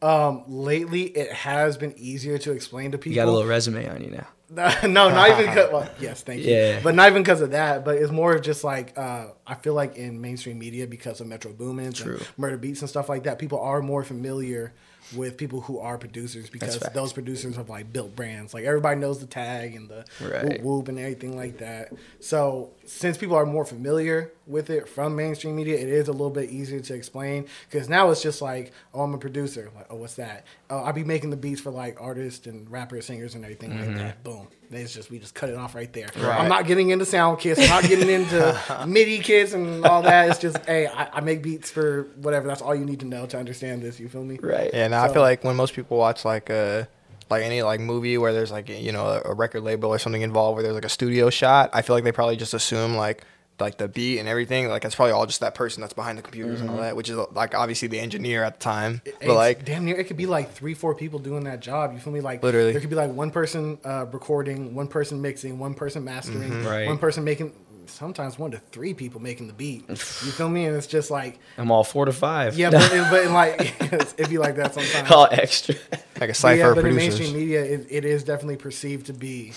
[0.00, 3.12] um, lately it has been easier to explain to people.
[3.12, 4.26] you got a little resume on you now.
[4.50, 5.70] no, not even because.
[5.72, 6.54] Well, yes, thank you.
[6.54, 6.80] Yeah.
[6.82, 7.84] But not even because of that.
[7.84, 11.26] But it's more of just like uh, I feel like in mainstream media because of
[11.26, 12.14] Metro Boomin, True.
[12.16, 14.72] and Murda Beatz and stuff like that, people are more familiar
[15.16, 18.52] with people who are producers because those producers have like built brands.
[18.54, 20.44] Like everybody knows the tag and the Right.
[20.44, 21.92] whoop whoop and everything like that.
[22.20, 26.30] So since people are more familiar with it from mainstream media, it is a little
[26.30, 29.70] bit easier to explain because now it's just like, oh, I'm a producer.
[29.76, 30.46] Like, oh, what's that?
[30.70, 33.94] Oh, I'll be making the beats for like artists and rappers, singers, and everything like
[33.96, 34.24] that.
[34.24, 34.38] Mm-hmm.
[34.38, 34.48] Boom.
[34.70, 36.08] It's just we just cut it off right there.
[36.16, 36.40] Right.
[36.40, 37.60] I'm not getting into sound kits.
[37.60, 40.30] I'm not getting into MIDI kits and all that.
[40.30, 42.48] It's just, hey, I, I make beats for whatever.
[42.48, 44.00] That's all you need to know to understand this.
[44.00, 44.38] You feel me?
[44.40, 44.70] Right.
[44.72, 46.88] Yeah, now I feel like when most people watch like a
[47.30, 50.22] like any like movie where there's like you know a, a record label or something
[50.22, 53.24] involved where there's like a studio shot, I feel like they probably just assume like
[53.60, 56.22] like the beat and everything like it's probably all just that person that's behind the
[56.22, 59.64] computers and all that, which is like obviously the engineer at the time, but like
[59.64, 61.92] damn near it could be like three, four people doing that job.
[61.92, 62.20] You feel me?
[62.20, 62.70] Like Literally.
[62.70, 66.66] there could be like one person uh, recording, one person mixing, one person mastering, Mm-hmm.
[66.68, 66.86] Right.
[66.86, 67.52] one person making.
[67.90, 69.84] Sometimes one to three people making the beat.
[69.88, 70.66] You feel me?
[70.66, 72.56] And it's just like, I'm all four to five.
[72.58, 73.60] yeah, but, but like
[73.92, 75.10] it'd be like that sometimes.
[75.10, 75.74] all extra.
[75.92, 79.06] like a But cipher yeah, of but in mainstream media, it, it is definitely perceived
[79.06, 79.52] to be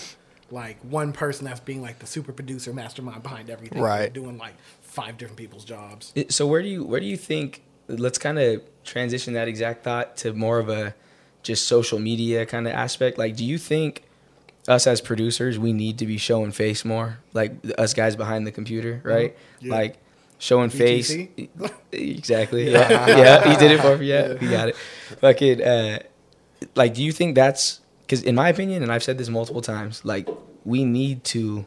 [0.50, 4.12] like one person that's being like the super producer, mastermind behind everything, Right.
[4.12, 6.12] Doing like five different people's jobs.
[6.28, 7.62] So where do you where do you think?
[7.88, 10.94] Let's kind of transition that exact thought to more of a
[11.42, 13.18] just social media kind of aspect.
[13.18, 14.04] Like, do you think
[14.68, 17.18] us as producers we need to be showing face more?
[17.32, 19.36] Like us guys behind the computer, right?
[19.36, 19.66] Mm-hmm.
[19.66, 19.72] Yeah.
[19.74, 19.98] Like
[20.38, 21.12] showing face.
[21.92, 22.70] Exactly.
[22.70, 23.06] Yeah.
[23.06, 23.50] yeah.
[23.50, 24.06] He did it for me.
[24.06, 24.36] Yeah.
[24.38, 24.76] He got it.
[25.20, 25.62] Fucking.
[25.62, 25.98] Uh,
[26.74, 30.04] like, do you think that's because in my opinion, and I've said this multiple times,
[30.04, 30.28] like
[30.64, 31.66] we need to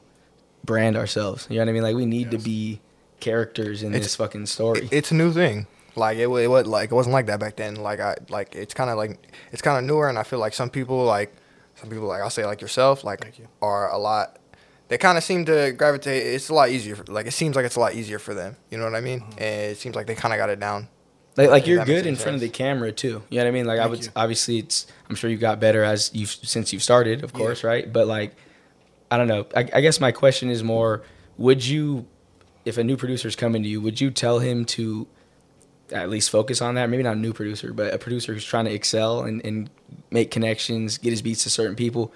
[0.63, 1.47] brand ourselves.
[1.49, 1.83] You know what I mean?
[1.83, 2.79] Like we need to be
[3.19, 4.87] characters in It's- this fucking story.
[4.91, 5.67] It's a new thing.
[5.97, 7.75] Like it, it was like it wasn't like that back then.
[7.75, 9.17] Like I like it's kind of like
[9.53, 11.33] it's kind of newer, and I feel like some people like
[11.75, 13.47] some people like I'll say like yourself like you.
[13.61, 14.39] are a lot.
[14.87, 16.25] They kind of seem to gravitate.
[16.27, 16.95] It's a lot easier.
[16.95, 18.55] For, like it seems like it's a lot easier for them.
[18.69, 19.21] You know what I mean?
[19.21, 19.31] Mm-hmm.
[19.39, 20.87] And it seems like they kind of got it down.
[21.37, 23.21] Like, like you're good in any front of the camera too.
[23.29, 23.65] You know what I mean?
[23.65, 24.11] Like I would you.
[24.15, 27.37] obviously it's I'm sure you got better as you have since you've started, of Yeah.
[27.39, 27.91] course, right?
[27.91, 28.35] But like
[29.11, 29.45] I don't know.
[29.55, 31.03] I, I guess my question is more:
[31.37, 32.05] Would you,
[32.63, 35.07] if a new producer's coming to you, would you tell him to
[35.91, 36.89] at least focus on that?
[36.89, 39.69] Maybe not a new producer, but a producer who's trying to excel and, and
[40.15, 42.11] make connections, get his beats to certain people.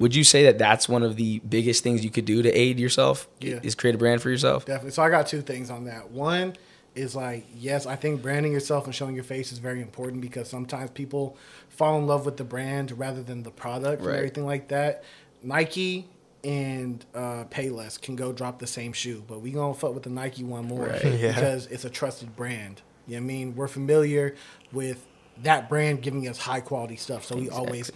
[0.00, 2.78] Would you say that that's one of the biggest things you could do to aid
[2.78, 3.26] yourself?
[3.40, 3.60] Yeah.
[3.62, 4.66] Is create a brand for yourself?
[4.66, 4.90] Definitely.
[4.90, 6.10] So I got two things on that.
[6.10, 6.56] One
[6.94, 10.48] is like yes, I think branding yourself and showing your face is very important because
[10.48, 11.36] sometimes people
[11.68, 14.08] fall in love with the brand rather than the product Right.
[14.10, 15.04] and everything like that.
[15.42, 16.06] Nike
[16.42, 20.10] and uh, Payless can go drop the same shoe, but we gonna fuck with the
[20.10, 21.04] Nike one more Right.
[21.20, 21.34] Yeah.
[21.34, 22.82] because it's a trusted brand.
[23.06, 23.54] You know what I mean?
[23.54, 24.34] We're familiar
[24.72, 25.06] with
[25.42, 27.90] that brand giving us high quality stuff, so we always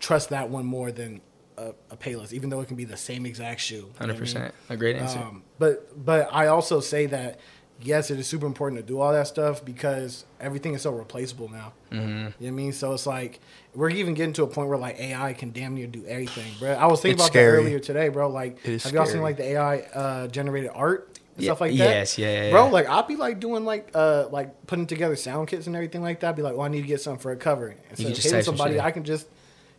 [0.00, 1.20] trust that one more than
[1.56, 3.76] a, a Payless, even though it can be the same exact shoe.
[3.76, 4.20] You know what I Hundred mean?
[4.20, 4.54] percent.
[4.68, 5.18] A great answer.
[5.18, 7.38] Um, but but I also say that
[7.84, 11.48] yes, it is super important to do all that stuff because everything is so replaceable
[11.50, 11.72] now.
[11.90, 12.08] Mm-hmm.
[12.08, 12.72] You know what I mean?
[12.72, 13.40] So it's like
[13.74, 16.72] we're even getting to a point where like AI can damn near do everything, bro.
[16.72, 17.52] I was thinking It's about scary.
[17.52, 18.28] that earlier today, bro.
[18.28, 21.76] Like, have y'all seen like the AI uh, generated art and Yeah, stuff like that?
[21.78, 22.66] yes, yeah, yeah, bro.
[22.66, 22.70] yeah.
[22.70, 26.20] Like I'll be like doing like uh like putting together sound kits and everything like
[26.20, 26.36] that.
[26.36, 27.74] Be like, oh, I need to get something for a cover.
[27.90, 28.80] Instead can of just hitting type some somebody.
[28.80, 29.26] I can just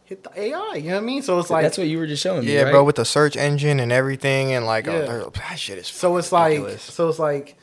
[0.06, 0.74] hit the AI.
[0.76, 1.22] You know what I mean?
[1.22, 2.54] So it's like That's what you were just showing me.
[2.54, 2.72] Yeah, right?
[2.72, 5.08] bro, with the search engine and everything, and like, Yeah.
[5.26, 7.56] oh, that shit is So it's fucking like so it's like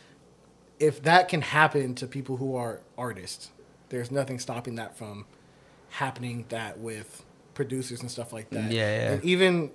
[0.79, 3.51] if that can happen to people who are artists,
[3.91, 5.27] there's nothing stopping that from
[5.91, 7.25] happening that with
[7.55, 8.71] producers and stuff like that.
[8.73, 9.13] Yeah, yeah.
[9.13, 9.71] And even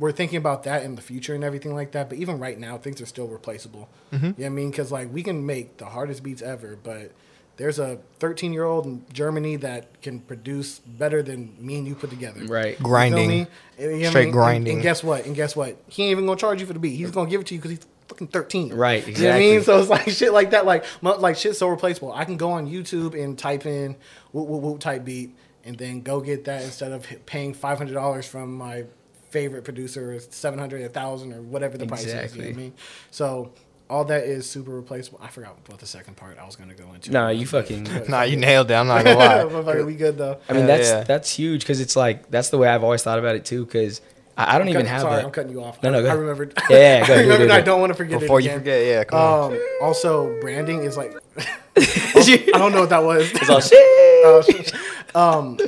[0.00, 2.76] we're thinking about that in the future and everything like that, but even right now
[2.78, 3.88] things are still replaceable.
[4.12, 4.24] Mm-hmm.
[4.24, 4.72] You know what I mean?
[4.72, 7.12] Cuz like we can make the hardest beats ever, but
[7.58, 11.94] there's a 13 year old in Germany that can produce better than me and you
[11.94, 12.40] put together.
[12.46, 12.70] Right.
[12.70, 13.30] You feel Grinding.
[13.30, 14.24] You know what I Straight mean?
[14.24, 14.72] And- grinding.
[14.74, 15.26] And, guess what?
[15.26, 15.76] And guess what?
[15.88, 16.96] He ain't even gonna charge you for the beat.
[16.96, 18.72] He's gonna give it to you because he's fucking 13.
[18.72, 19.54] Right, You know what I mean?
[19.58, 19.64] exactly.
[19.64, 20.64] So it's like shit like that.
[20.64, 22.12] Like, mo- like shit so replaceable.
[22.12, 23.96] I can go on YouTube and type in
[24.32, 28.54] whoop whoop whoop type beat and then go get that instead of paying $500 from
[28.56, 28.84] my
[29.30, 32.34] favorite producer, or 700, 1000 or whatever the price is.
[32.36, 32.74] You know what I mean?
[33.10, 33.52] So
[33.88, 35.18] all that is super replaceable.
[35.22, 37.10] I forgot what the second part I was gonna go into.
[37.10, 38.74] No, you fucking- Nah, you nailed it.
[38.74, 39.18] I'm not gonna
[39.52, 39.62] lie.
[39.62, 40.38] But we good though.
[40.48, 41.02] I mean, that's yeah.
[41.04, 43.64] that's huge because it's like that's the way I've always thought about it too.
[43.64, 44.00] Because
[44.36, 45.00] I, I don't even Cut- have.
[45.02, 45.82] Sorry, a, I'm cutting you off.
[45.82, 46.20] No, no, I, go I ahead.
[46.20, 46.54] remembered.
[46.70, 47.38] Yeah, yeah, go I ahead, remembered.
[47.38, 47.64] do it, I do it.
[47.64, 49.52] don't want to forget Before it you forget, yeah, come on.
[49.54, 51.16] Um, also, branding is like
[51.80, 53.30] I don't know what that was.
[53.32, 53.78] It's all shit.
[54.22, 54.74] Oh, shit.
[55.16, 55.58] um,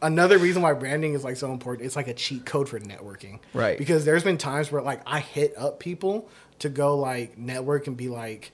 [0.00, 3.40] another reason why branding is like so important, it's like a cheat code for networking.
[3.52, 3.76] Right.
[3.76, 6.28] Because there's been times where like I hit up people
[6.60, 8.52] to go like network and be like,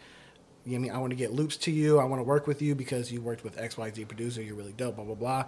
[0.65, 1.99] you know I mean, I want to get loops to you.
[1.99, 4.41] I want to work with you because you worked with XYZ producer.
[4.41, 5.45] You're really dope, blah, blah, blah.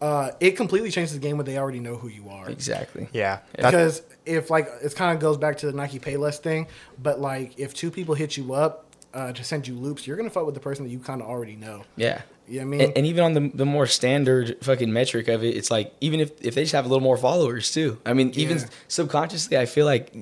[0.00, 2.48] Uh, it completely changes the game when they already know who you are.
[2.48, 3.08] Exactly.
[3.12, 6.68] Yeah, Because if like it kind of goes back to the Nike Payless thing,
[7.02, 10.30] but like if two people hit you up uh, to send you loops, you're gonna
[10.30, 11.82] fuck with the person that you kind of already know.
[11.96, 12.22] Yeah.
[12.48, 12.80] You know I mean?
[12.80, 16.20] And, and even on the the more standard fucking metric of it, it's like even
[16.20, 17.98] if if they just have a little more followers too.
[18.06, 18.64] I mean, even Yeah.
[18.88, 20.12] subconsciously, I feel like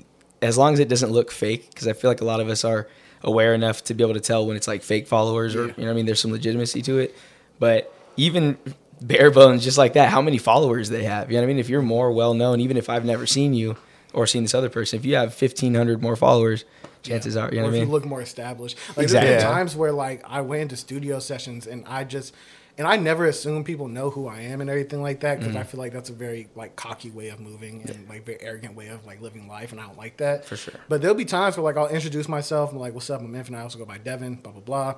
[0.41, 2.65] as long as it doesn't look fake, because I feel like a lot of us
[2.65, 2.87] are
[3.25, 5.73] aware enough to be able to tell when it's like fake followers or Yeah.
[5.77, 6.07] you know what I mean.
[6.07, 7.17] There's some legitimacy to it,
[7.59, 8.57] but even
[9.03, 11.31] bare bones, just like that, how many followers they have.
[11.31, 11.59] You know what I mean?
[11.59, 13.77] If you're more well known, even if I've never seen you
[14.13, 16.65] or seen this other person, if you have 1,500 more followers,
[17.03, 17.89] chances are, you know or what I if mean?
[17.89, 18.77] you look more established.
[18.97, 19.29] Like Exactly.
[19.31, 22.35] there's been times where like I went into studio sessions and I just
[22.77, 25.61] and I never assume people know who I am and everything like that because I
[25.61, 25.69] Mm-hmm.
[25.71, 28.87] feel like that's a very like cocky way of moving and like very arrogant way
[28.89, 30.75] of like living life and I don't like that For sure.
[30.89, 33.21] But there'll be times where like I'll introduce myself and like, "What's up?
[33.21, 33.59] I'm Infinite.
[33.59, 34.95] I also go by Devin." Blah blah blah,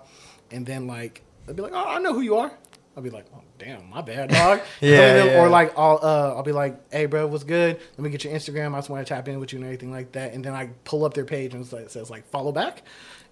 [0.51, 2.53] and then like they'll be like, "Oh, I know who you are."
[2.97, 5.41] I'll be like, "Oh, damn, my bad, dog." Yeah, yeah.
[5.41, 7.79] Or like I'll uh, I'll be like, "Hey, bro, what's good?
[7.97, 8.75] Let me get your Instagram.
[8.75, 10.71] I just want to tap in with you and everything like that." And then I
[10.85, 12.83] pull up their page and it says like follow back.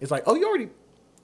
[0.01, 0.69] It's like, "Oh, you already."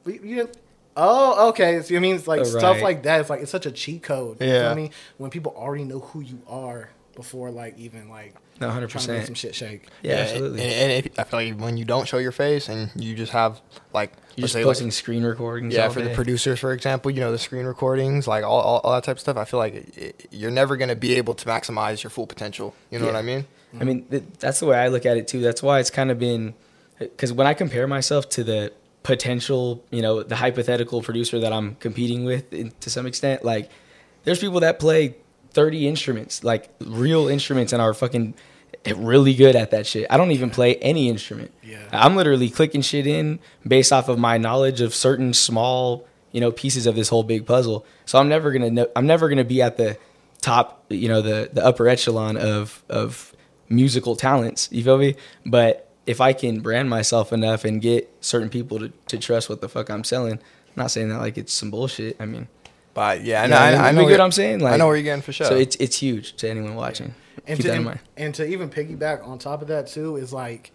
[0.06, 0.56] You didn't,
[0.96, 1.80] Oh, okay.
[1.82, 3.20] So I mean, it's like Oh, stuff like that.
[3.20, 4.40] It's like it's such a cheat code.
[4.40, 4.70] You Yeah.
[4.70, 9.08] I mean, When people already know who you are before, like even like No, 100%.
[9.08, 9.88] make some shit shake.
[10.02, 10.62] Yeah, absolutely.
[10.62, 13.32] And, and if, I feel like when you don't show your face and you just
[13.32, 13.60] have
[13.92, 15.74] like, You're just say, posting like, screen recordings.
[15.74, 18.80] yeah, all for the producers, for example, you know the screen recordings, like all, all,
[18.84, 19.36] all that type of stuff.
[19.36, 22.74] I feel like it, it- you're never gonna be able to maximize your full potential.
[22.90, 23.46] You know what I mean?
[23.80, 25.40] I mean, th- that's the way I look at it too.
[25.40, 26.54] That's why it's kind of been
[27.00, 31.74] because when I compare myself to the potential, you know, the hypothetical producer that I'm
[31.76, 33.70] competing with in, to some extent, like
[34.24, 35.16] there's people that play
[35.54, 38.34] 30 instruments, like real instruments, and are fucking
[38.96, 40.06] really good at that shit.
[40.10, 41.52] I don't even play any instrument.
[41.62, 41.78] Yeah.
[41.92, 46.52] I'm literally clicking shit in based off of my knowledge of certain small, you know,
[46.52, 47.86] pieces of this whole big puzzle.
[48.04, 48.88] So I'm never gonna know.
[48.94, 49.96] I'm never gonna be at the
[50.42, 53.34] top, you know, the the upper echelon of of
[53.68, 54.68] musical talents.
[54.70, 55.16] You feel me?
[55.46, 59.62] But if I can brand myself enough and get certain people to, to trust what
[59.62, 60.40] the fuck I'm selling, I'm
[60.76, 62.16] not saying that like it's some bullshit.
[62.20, 62.48] I mean,
[62.94, 63.56] But yeah, I know.
[63.56, 64.64] know, I, you I get know what I'm saying?
[64.64, 65.46] I know where you're getting for sure.
[65.46, 67.14] so it's it's huge to anyone watching.
[67.46, 68.00] and Keep to, that in and, mind.
[68.16, 70.70] and to even piggyback on top of that too is like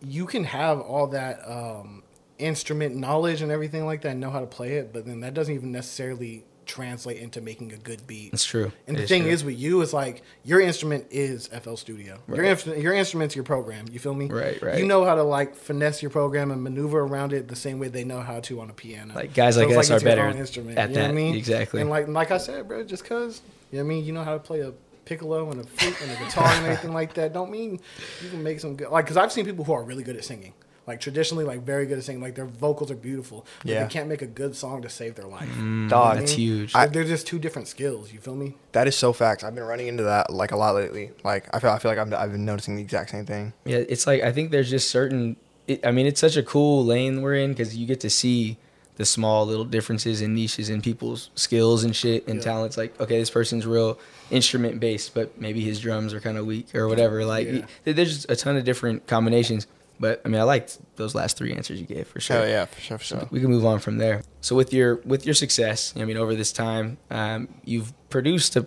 [0.00, 2.02] you can have all that um,
[2.38, 5.34] instrument knowledge and everything like that and know how to play it but then that
[5.34, 8.30] doesn't even necessarily translate into making a good beat.
[8.30, 8.70] That's true.
[8.86, 9.32] And It the is thing true.
[9.32, 12.18] is with you is like your instrument is FL Studio.
[12.28, 13.86] Your instrument, your instrument's your program.
[13.90, 14.26] You feel me?
[14.26, 14.78] Right, right.
[14.78, 17.88] You know how to like finesse your program and maneuver around it the same way
[17.88, 19.14] they know how to on a piano.
[19.14, 20.78] Like, guys like it's us are better instrument.
[20.78, 21.14] at you know what I that.
[21.14, 21.34] mean?
[21.34, 21.80] Exactly.
[21.80, 23.40] And like like I said, bro, just cause
[23.72, 24.72] you know what I mean, you know how to play a
[25.04, 27.80] piccolo and a flute and a guitar and anything like that, don't mean
[28.22, 28.90] you can make some good.
[28.90, 30.52] Like, cause I've seen people who are really good at singing.
[30.88, 32.22] Like traditionally, like very good at singing.
[32.22, 33.82] Like their vocals are beautiful, but Yeah.
[33.84, 35.48] they can't make a good song to save their life.
[35.58, 35.90] Mm.
[35.90, 36.72] Dog, That's I mean, huge.
[36.72, 38.12] They're- they're just two different skills.
[38.12, 38.56] You feel me?
[38.72, 39.44] that is so facts.
[39.44, 41.10] I've been running into that like a lot lately.
[41.24, 43.52] Like I feel I feel like I'm, I've been noticing the exact same thing.
[43.64, 45.36] Yeah, it's like I think there's just certain.
[45.66, 48.56] It, I mean, it's such a cool lane we're in because you get to see
[48.96, 52.42] the small little differences and niches in people's skills and shit and Yeah.
[52.50, 52.76] talents.
[52.76, 53.96] Like, okay, this person's real
[54.30, 57.24] instrument based, but maybe his drums are kind of weak or whatever.
[57.24, 57.60] Like, Yeah.
[57.86, 59.66] y- there's just a ton of different combinations.
[60.00, 62.38] But I mean, I liked those last three answers you gave for sure.
[62.38, 63.28] Oh yeah, for sure, for sure.
[63.30, 64.22] We can move on from there.
[64.40, 68.66] So with your with your success, I mean, over this time, um, you've produced a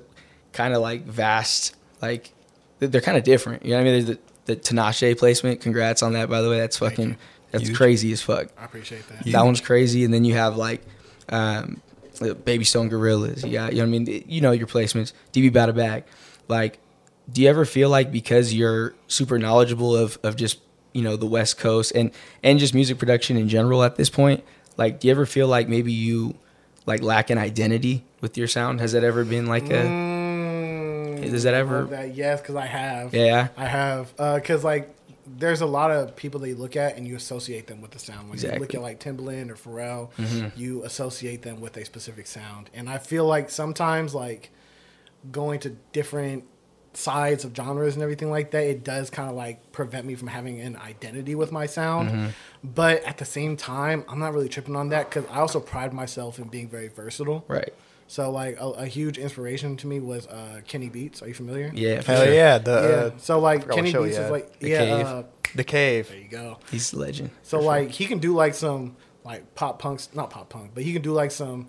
[0.53, 2.33] kind of like vast, like
[2.79, 3.63] they're kind of different.
[3.63, 4.05] You know what I mean?
[4.05, 4.19] There's the
[4.53, 5.61] the Tinashe placement.
[5.61, 6.59] Congrats on that, by the way.
[6.59, 7.17] That's fucking
[7.51, 7.77] that's Huge.
[7.77, 8.47] crazy as fuck.
[8.57, 9.25] I appreciate that.
[9.25, 9.33] Yeah.
[9.33, 10.03] That one's crazy.
[10.05, 10.81] And then you have like
[11.29, 11.81] um,
[12.19, 13.43] the Baby Stone Gorillas.
[13.43, 14.23] You got, you know what I mean?
[14.27, 15.11] You know your placements.
[15.33, 16.03] DB.Boutabag.
[16.47, 16.79] Like,
[17.31, 20.59] do you ever feel like because you're super knowledgeable of, of just,
[20.93, 22.12] you know, the West Coast and,
[22.43, 24.43] and just music production in general at this point,
[24.77, 26.36] like, do you ever feel like maybe you
[26.86, 28.80] like lack an identity with your sound?
[28.82, 32.15] Has that ever been like a, Mm, Does that ever- That?
[32.15, 33.13] Yes, because I have.
[33.13, 33.49] yeah?
[33.58, 34.15] I have.
[34.17, 34.93] Because like,
[35.38, 37.99] there's a lot of people that you look at and you associate them with the
[37.99, 38.30] sound.
[38.30, 40.60] When you look at like Timbaland or Pharrell, Mm-hmm.
[40.60, 42.69] you associate them with a specific sound.
[42.73, 44.49] And I feel like sometimes like
[45.32, 46.43] going to different
[46.93, 50.27] sides of genres and everything like that, it does kind of like prevent me from
[50.27, 52.10] having an identity with my sound.
[52.10, 52.27] Mm-hmm.
[52.63, 55.93] But at the same time, I'm not really tripping on that because I also pride
[55.93, 57.45] myself in being very versatile.
[57.47, 57.73] Right.
[58.08, 61.21] So like a, a huge inspiration to me was uh, Kenny Beats.
[61.23, 61.71] Are you familiar?
[61.73, 62.01] Yeah.
[62.01, 62.34] For Hell sure.
[62.34, 62.77] yeah, the yeah.
[62.77, 64.80] uh, so like Kenny Beats is like The yeah.
[64.80, 65.06] Cave.
[65.06, 65.23] Uh,
[65.56, 66.10] the cave.
[66.10, 66.60] there you go.
[66.69, 67.30] He's a legend.
[67.43, 67.71] So for sure.
[67.71, 71.01] like he can do like some like pop punks, not pop punk, but he can
[71.01, 71.67] do like some,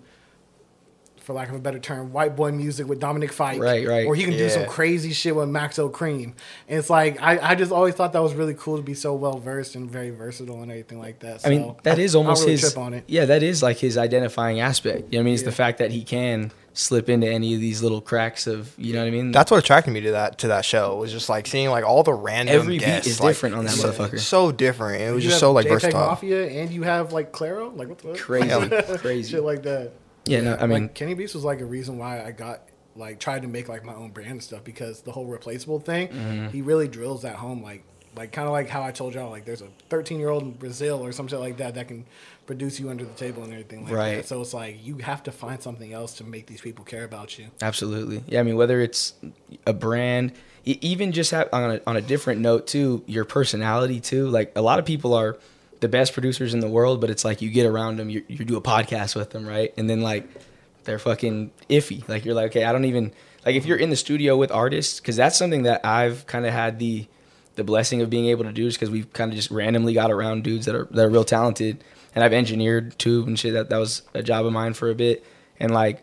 [1.23, 3.59] for lack of a better term, white boy music with Dominic Fike.
[3.59, 4.05] Right, right.
[4.05, 6.33] Or he can do some crazy shit with Maxo Kream.
[6.67, 9.13] And it's like I, I just always thought that was really cool to be so
[9.15, 11.41] well versed and very versatile and everything like that.
[11.41, 12.61] So I mean, that is almost really his.
[12.61, 13.05] trip on it.
[13.07, 15.05] Yeah, that is like his identifying aspect.
[15.11, 15.33] You know what I mean?
[15.35, 18.93] It's the fact that he can slip into any of these little cracks of, you
[18.93, 19.31] know what I mean?
[19.31, 22.03] That's what attracted me to that to that show was just like seeing like all
[22.03, 24.19] the random Every beat is like, different on that so, motherfucker.
[24.19, 25.01] So different.
[25.01, 26.07] It was You just so like JPEG versatile.
[26.07, 28.17] Mafia and you have like Claro, like what the fuck?
[28.17, 29.31] crazy, crazy.
[29.35, 29.93] shit like that.
[30.25, 32.61] Yeah, no, I mean, like Kenny Beats was like a reason why I got
[32.95, 36.07] like tried to make like my own brand and stuff because the whole replaceable thing,
[36.09, 36.47] Mm-hmm.
[36.49, 37.83] he really drills that home like
[38.15, 40.51] like kind of like how I told y'all like there's a 13 year old in
[40.51, 42.05] Brazil or some shit like that that can
[42.45, 44.15] produce you under the table and everything like Right.
[44.17, 44.27] that.
[44.27, 47.39] So it's like you have to find something else to make these people care about
[47.39, 47.47] you.
[47.63, 48.23] absolutely.
[48.27, 49.13] Yeah, I mean, whether it's
[49.65, 50.33] a brand,
[50.63, 54.27] even just have, on a, on a different note too, your personality too.
[54.27, 55.35] Like a lot of people are
[55.83, 58.45] the best producers in the world, but it's like you get around them, you, you
[58.45, 59.73] do a podcast with them, right?
[59.75, 60.25] And then like
[60.85, 62.07] they're fucking iffy.
[62.07, 63.11] Like you're like, okay, I don't even
[63.45, 66.53] like if you're in the studio with artists, because that's something that I've kind of
[66.53, 67.05] had the
[67.55, 70.09] the blessing of being able to do, is because we've kind of just randomly got
[70.09, 71.83] around dudes that are that are real talented,
[72.15, 73.51] and I've engineered tube and shit.
[73.51, 75.25] That that was a job of mine for a bit,
[75.59, 76.01] and like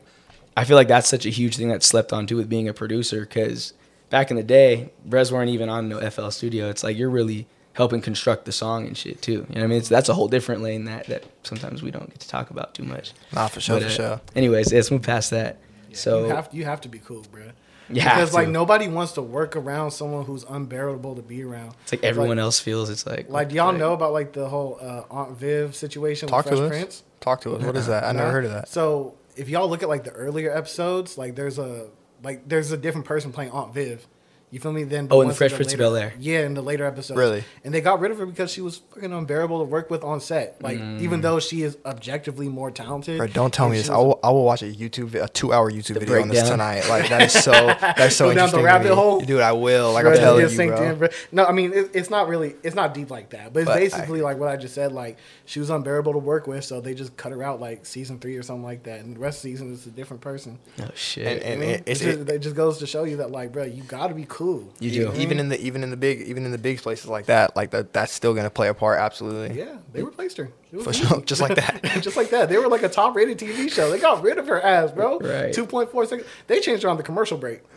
[0.59, 2.75] I feel like that's such a huge thing that's slept on too with being a
[2.75, 3.73] producer, because
[4.11, 6.69] back in the day, Brez weren't even on no FL Studio.
[6.69, 9.33] It's like you're really helping construct the song and shit too.
[9.33, 9.79] You know what I mean?
[9.79, 12.75] It's, that's a whole different lane that that sometimes we don't get to talk about
[12.75, 13.13] too much.
[13.33, 14.21] Nah, for sure, But, for uh, sure.
[14.35, 15.59] Anyways, let's move past that.
[15.93, 17.51] So you have you have to be cool, bro.
[17.93, 18.53] Yeah, because like to.
[18.53, 21.75] nobody wants to work around someone who's unbearable to be around.
[21.83, 22.89] it's like everyone else feels.
[22.89, 26.45] It's like Like, do y'all know about like the whole uh, Aunt Viv situation Talk
[26.45, 26.79] with to Fresh us.
[26.79, 27.03] Prince?
[27.21, 27.63] Talk to us.
[27.65, 28.05] What is that?
[28.05, 28.33] I never Nah.
[28.33, 28.69] heard of that.
[28.69, 31.89] So if y'all look at like the earlier episodes, like there's a
[32.23, 34.07] like there's a different person playing Aunt Viv.
[34.51, 34.83] You feel me?
[34.83, 36.13] Then Oh, in the Fresh that are Prince of Bel-Air.
[36.19, 37.17] Yeah, in the later episodes.
[37.17, 37.45] Really?
[37.65, 40.21] And they got rid of her because she was fucking unbearable to work with on
[40.21, 40.61] set.
[40.61, 41.01] Like Mm.
[41.03, 43.19] even though she is objectively more talented.
[43.19, 43.89] Bro, don't tell me this.
[43.89, 46.29] was I will, I will watch a YouTube, vi- a two-hour YouTube The video on
[46.29, 46.89] this tonight.
[46.89, 48.65] Like that is so, that's so Go down the interesting.
[48.65, 49.21] rabbit hole?
[49.21, 49.41] dude.
[49.41, 49.93] I will.
[49.93, 50.83] Like Bro, I'm telling you, synced bro.
[50.91, 51.09] in, bro.
[51.31, 53.77] No, I mean it, it's not really it's not deep like that, but it's But
[53.77, 54.91] I- basically like what I just said.
[54.91, 58.19] Like she was unbearable to work with, so they just cut her out like season
[58.19, 60.59] three or something like that, and the rest of the season is a different person.
[60.83, 61.27] Oh shit.
[61.27, 63.31] And- and- I mean, it- it, just, it- it just goes to show you that
[63.31, 64.40] like, bro, you got to be cool.
[64.41, 65.13] You E- do.
[65.17, 67.71] Even in the even in the big even in the big places like that, like
[67.71, 68.99] that that's still gonna play a part.
[68.99, 69.59] Absolutely.
[69.59, 70.51] Yeah, they replaced her.
[70.83, 71.83] For sure, just like that.
[72.01, 72.49] just like that.
[72.49, 73.91] They were like a top rated TV show.
[73.91, 75.19] They got rid of her ass, bro.
[75.19, 75.53] Right.
[75.55, 76.29] 2.4 seconds.
[76.47, 77.63] They changed her on the commercial break.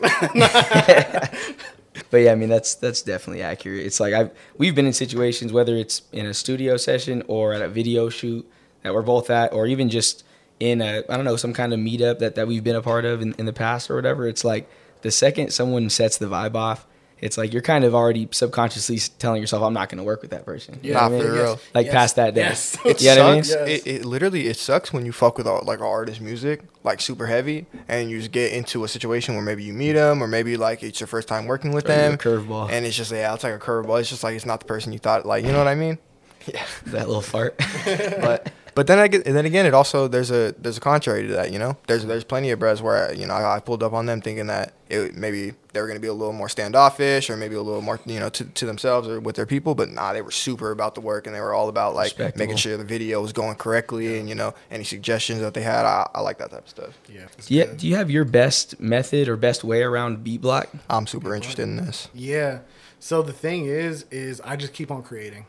[2.10, 3.86] But yeah, I mean that's that's definitely accurate.
[3.86, 7.62] It's like I've we've been in situations whether it's in a studio session or at
[7.62, 8.48] a video shoot
[8.82, 10.24] that we're both at, or even just
[10.58, 13.04] in a I don't know some kind of meetup that that we've been a part
[13.04, 14.68] of in, in the past or whatever, it's like
[15.04, 16.86] the second someone sets the vibe off,
[17.20, 20.32] it's like you're kind of already subconsciously telling yourself, I'm not going to work with
[20.32, 20.80] that person.
[20.82, 21.42] You Nah, know what I for mean?
[21.42, 21.60] real.
[21.72, 21.94] Like Yes.
[21.94, 22.40] past that day.
[22.42, 22.76] Yes.
[22.84, 23.44] It You know what I mean?
[23.44, 23.68] sucks.
[23.70, 23.82] Yes.
[23.86, 27.00] It, it literally it sucks when you fuck with all, like an artist music like
[27.00, 30.26] super heavy and you just get into a situation where maybe you meet them or
[30.26, 32.70] maybe like it's your first time working with Throw them curveball.
[32.70, 34.92] and it's just yeah it's like a curveball it's just like it's not the person
[34.92, 35.98] you thought like you know what I mean
[36.46, 37.56] yeah That little fart.
[37.86, 41.26] but but then I get and then again it also there's a there's a contrary
[41.26, 43.82] to that you know there's there's plenty of bres where you know I, I pulled
[43.82, 47.30] up on them thinking that it maybe they were gonna be a little more standoffish
[47.30, 49.88] or maybe a little more you know to, to themselves or with their people but
[49.90, 52.76] nah they were super about the work and they were all about like making sure
[52.76, 56.20] the video was going correctly and you know any suggestions that they had I, I
[56.20, 57.22] like that type of stuff Yeah.
[57.38, 60.68] it's do, you, do you have your best method or best way around beat block?
[60.90, 62.60] I'm super interested in this Yeah.
[63.00, 65.44] So the thing is, is I just keep on creating.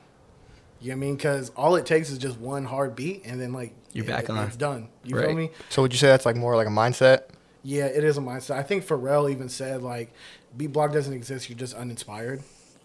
[0.86, 1.16] You know what I mean?
[1.16, 4.26] Because all it takes is just one hard beat, and then like You're it- back
[4.26, 4.46] it- on.
[4.46, 4.90] It's done.
[5.04, 5.26] You Right.
[5.26, 5.50] feel me?
[5.70, 7.24] so would you say that's like more like a mindset
[7.64, 8.52] Yeah, it is a mindset.
[8.58, 10.14] I think Pharrell even said like,
[10.56, 11.50] beat block doesn't exist.
[11.50, 12.44] You're just uninspired.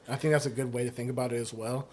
[0.09, 1.89] I think that's a good way to think about it as well.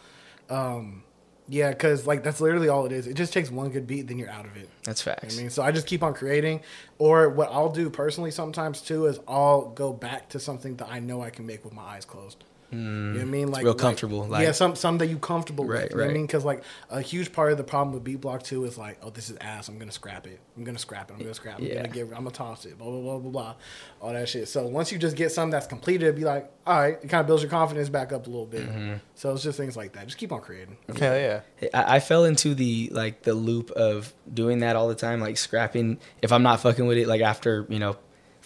[0.50, 1.04] Um,
[1.50, 3.06] yeah, because like that's literally all it is.
[3.08, 4.70] It just takes one good beat, then you're out of it.
[4.86, 6.62] That's You know I mean, so I just keep on creating.
[6.98, 11.00] Or what I'll do personally sometimes too is I'll go back to something that I
[11.00, 12.44] know I can make with my eyes closed.
[12.72, 13.52] You know what I mean?
[13.52, 13.64] Like.
[13.64, 15.92] Real comfortable, like- yeah, some some that you comfortable Right, with.
[15.92, 16.26] You know what I mean?
[16.26, 19.10] Because like a huge part of the problem with beat block too is like, oh,
[19.10, 19.70] this is ass.
[19.70, 20.40] I'm gonna scrap it.
[20.58, 21.14] I'm gonna scrap it.
[21.14, 21.64] I'm gonna scrap it.
[21.64, 21.76] I'm Yeah.
[21.76, 22.08] gonna give.
[22.10, 22.78] I'm gonna toss it.
[22.78, 23.56] Blah blah blah blah blah.
[24.02, 24.48] All that shit.
[24.50, 27.28] So once you just get something that's completed, be like, all right, it kind of
[27.28, 28.68] builds your confidence back up a little bit.
[28.70, 28.96] Mm-hmm.
[29.16, 30.06] So it's just things like that.
[30.06, 30.78] Just keep on creating.
[31.00, 31.42] hell yeah
[31.74, 35.38] I, I fell into the like the loop of doing that all the time, like
[35.38, 36.00] scrapping.
[36.22, 37.96] If I'm not fucking with it, like after you know,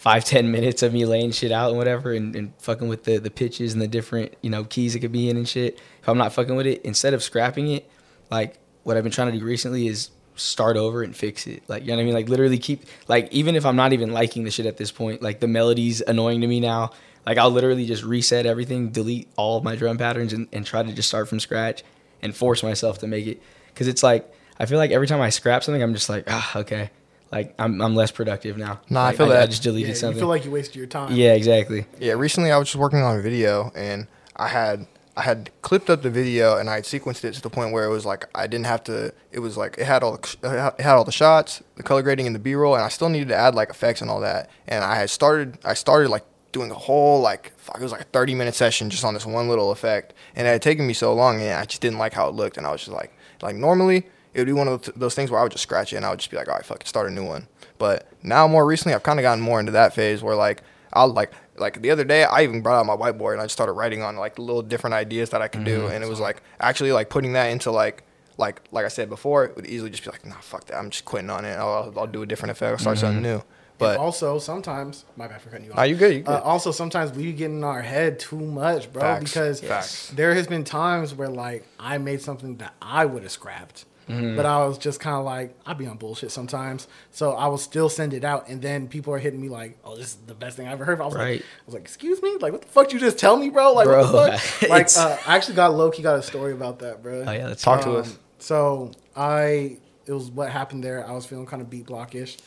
[0.02, 3.20] five ten minutes of me laying shit out and whatever, and, and fucking with the
[3.20, 5.80] the pitches and the different you know keys it could be in and shit.
[6.02, 7.90] If I'm not fucking with it, instead of scrapping it,
[8.32, 11.62] like what I've been trying to do recently is start over and fix it.
[11.68, 12.14] Like you know what I mean?
[12.16, 15.22] Like literally keep like even if I'm not even liking the shit at this point,
[15.22, 16.92] like the melody's annoying to me now.
[17.26, 20.82] Like I'll literally just reset everything, delete all of my drum patterns, and, and try
[20.82, 21.84] to just start from scratch
[22.24, 23.42] and force myself to make it.
[23.76, 26.58] Cause it's like I feel like every time I scrap something, I'm just like ah
[26.60, 26.90] okay,
[27.32, 28.80] like I'm I'm less productive now.
[28.90, 29.50] Nah, I feel Like, feel I that.
[29.50, 30.20] just Yeah, deleted you something.
[30.20, 31.14] feel like you wasted your time.
[31.14, 31.86] yeah, exactly.
[32.00, 35.90] Yeah, recently I was just working on a video and I had I had clipped
[35.90, 38.26] up the video and I had sequenced it to the point where it was like
[38.34, 39.14] I didn't have to.
[39.32, 42.28] It was like it had all the, it had all the shots, the color grading,
[42.28, 44.50] and the B roll, and I still needed to add like effects and all that.
[44.68, 48.02] And I had started I started like doing a whole like fuck, it was like
[48.02, 50.94] a thirty minute session just on this one little effect, and it had taken me
[50.94, 53.14] so long, and I just didn't like how it looked, and I was just like
[53.42, 55.98] like normally it would be one of those things where I would just scratch it
[55.98, 57.48] and I would just be like, all right, fuck it, start a new one.
[57.78, 60.62] But now more recently, I've kind of gotten more into that phase where like
[60.94, 63.54] I'll like like the other day I even brought out my whiteboard and I just
[63.54, 66.42] started writing on like little different ideas that I could do, and it was like
[66.60, 68.04] actually like putting that into like
[68.38, 70.90] like like I said before, it would easily just be like, nah, fuck that, I'm
[70.90, 71.54] just quitting on it.
[71.56, 73.38] I'll, I'll do a different effect, I'll start something new.
[73.78, 75.78] But But also sometimes, my bad for cutting you off.
[75.78, 76.32] Nah, you good, you good.
[76.32, 79.02] Uh, also, sometimes we get in our head too much, bro.
[79.02, 80.10] Facts, Because facts.
[80.12, 84.36] there has been times where like I made something that I would have scrapped, Mm-hmm.
[84.36, 87.58] but I was just kind of like I'd be on bullshit sometimes, so I will
[87.58, 90.34] still send it out, and then people are hitting me like, "Oh, this is the
[90.36, 91.32] best thing I ever heard." I was Right.
[91.34, 93.74] like, "I was like, excuse me, like what the fuck you just tell me, bro?
[93.74, 96.80] Like Bro, what the fuck?" like uh, I actually got Loki got a story about
[96.80, 97.24] that, bro.
[97.28, 97.86] Oh yeah, let's Talk talk.
[97.86, 98.18] to Um, us.
[98.40, 101.08] So I, it was what happened there.
[101.08, 102.38] I was feeling kind of beat blockish,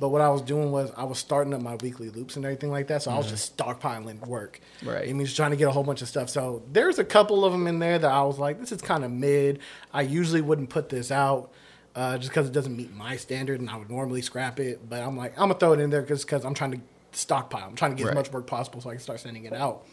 [0.00, 2.70] but what I was doing was I was starting up my weekly loops and everything
[2.70, 3.02] like that.
[3.02, 4.58] So I was just stockpiling work.
[4.82, 5.08] Right.
[5.08, 6.30] I mean, just trying to get a whole bunch of stuff.
[6.30, 9.04] So there's a couple of them in there that I was like, this is kind
[9.04, 9.60] of mid.
[9.92, 11.52] I usually wouldn't put this out.
[11.94, 14.88] Uh, just because it doesn't meet my standard, and I would normally scrap it.
[14.88, 17.66] But I'm like, I'm gonna throw it in there because because I'm trying to stockpile.
[17.68, 18.12] I'm trying to get Right.
[18.12, 19.84] as much work possible so I can start sending it out.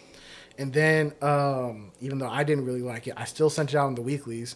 [0.60, 3.88] And then, um, even though I didn't really like it, I still sent it out
[3.88, 4.56] in the weeklies.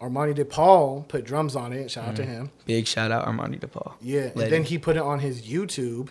[0.00, 1.90] Armani DePaul put drums on it.
[1.90, 2.50] Shout out to him.
[2.66, 3.94] Big shout out Armani DePaul.
[4.00, 4.30] Yeah.
[4.34, 6.10] And then he put it on his YouTube.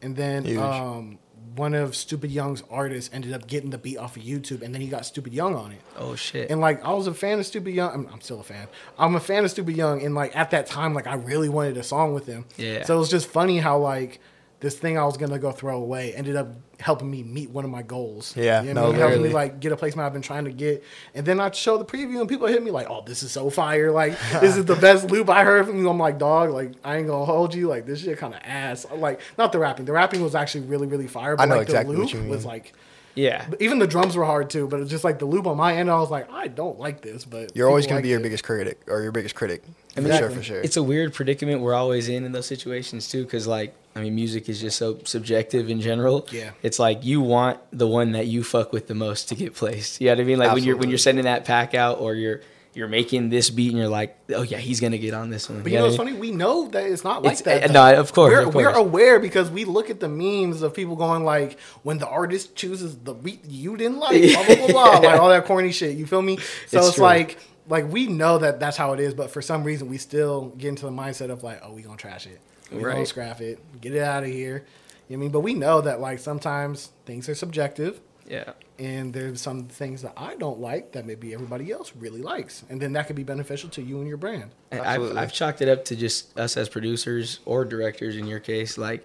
[0.00, 1.18] And then um,
[1.56, 4.62] one of Stupid Young's artists ended up getting the beat off of YouTube.
[4.62, 5.80] And then he got Stupid Young on it.
[5.96, 6.50] Oh shit.
[6.50, 7.92] And like I was a fan of Stupid Young.
[7.92, 8.68] I'm, I'm still a fan.
[8.98, 10.02] I'm a fan of Stupid Young.
[10.04, 12.44] And like at that time, like I really wanted a song with him.
[12.56, 12.84] Yeah.
[12.84, 14.20] So it was just funny how like
[14.60, 16.48] this thing I was gonna go throw away ended up
[16.80, 18.34] helping me meet one of my goals.
[18.36, 19.00] Yeah, You know no, what I mean?
[19.00, 20.82] helping me like get a placement I've been trying to get.
[21.14, 23.50] And then I show the preview and people hit me like, "Oh, this is so
[23.50, 23.92] fire!
[23.92, 26.96] Like this is the best loop I heard from you." I'm like, "Dog, like I
[26.96, 27.68] ain't gonna hold you.
[27.68, 28.84] Like this shit kind of ass.
[28.92, 29.84] Like not the rapping.
[29.86, 31.36] The rapping was actually really really fire.
[31.36, 32.72] But I know like exactly the what loop you was like.
[33.14, 33.46] yeah.
[33.60, 35.88] Even the drums were hard too, but it's just like the loop on my end.
[35.90, 38.24] I was like, I don't like this, but you're always gonna be your it.
[38.24, 39.62] biggest critic or your biggest critic.
[39.96, 40.60] I for mean, sure, for sure.
[40.60, 44.14] It's a weird predicament we're always in in those situations too, because like I mean,
[44.14, 46.26] music is just so subjective in general.
[46.32, 46.50] Yeah.
[46.62, 50.00] It's like you want the one that you fuck with the most to get placed.
[50.00, 50.38] You know what I mean?
[50.38, 52.40] Like when you're when you're sending that pack out or you're
[52.74, 55.62] you're making this beat and you're like, oh yeah, he's gonna get on this one.
[55.62, 56.12] But you know what's funny?
[56.12, 57.70] We know that it's not like It's- that.
[57.70, 60.74] uh, no, of course, We're, of we're aware because we look at the memes of
[60.74, 64.66] people going like, when the artist chooses the beat you didn't like, blah blah blah,
[64.68, 65.96] blah like all that corny shit.
[65.96, 66.36] You feel me?
[66.68, 67.38] So It's it's, like,
[67.68, 70.68] like we know that that's how it is, but for some reason we still get
[70.68, 72.38] into the mindset of like, oh, we gonna trash it,
[72.70, 73.08] we gonna Right.
[73.08, 74.64] scrap it, get it out of here.
[75.08, 75.30] You know what I mean?
[75.30, 78.00] But we know that like sometimes things are subjective.
[78.28, 78.52] Yeah.
[78.78, 82.80] And there's some things that I don't like that maybe everybody else really likes, and
[82.80, 84.50] then that could be beneficial to you and your brand.
[84.70, 88.38] And I've, I've chalked it up to just us as producers or directors in your
[88.38, 88.76] case.
[88.76, 89.04] Like,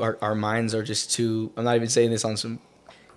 [0.00, 2.60] our, our minds are just too, I'm not even saying this on some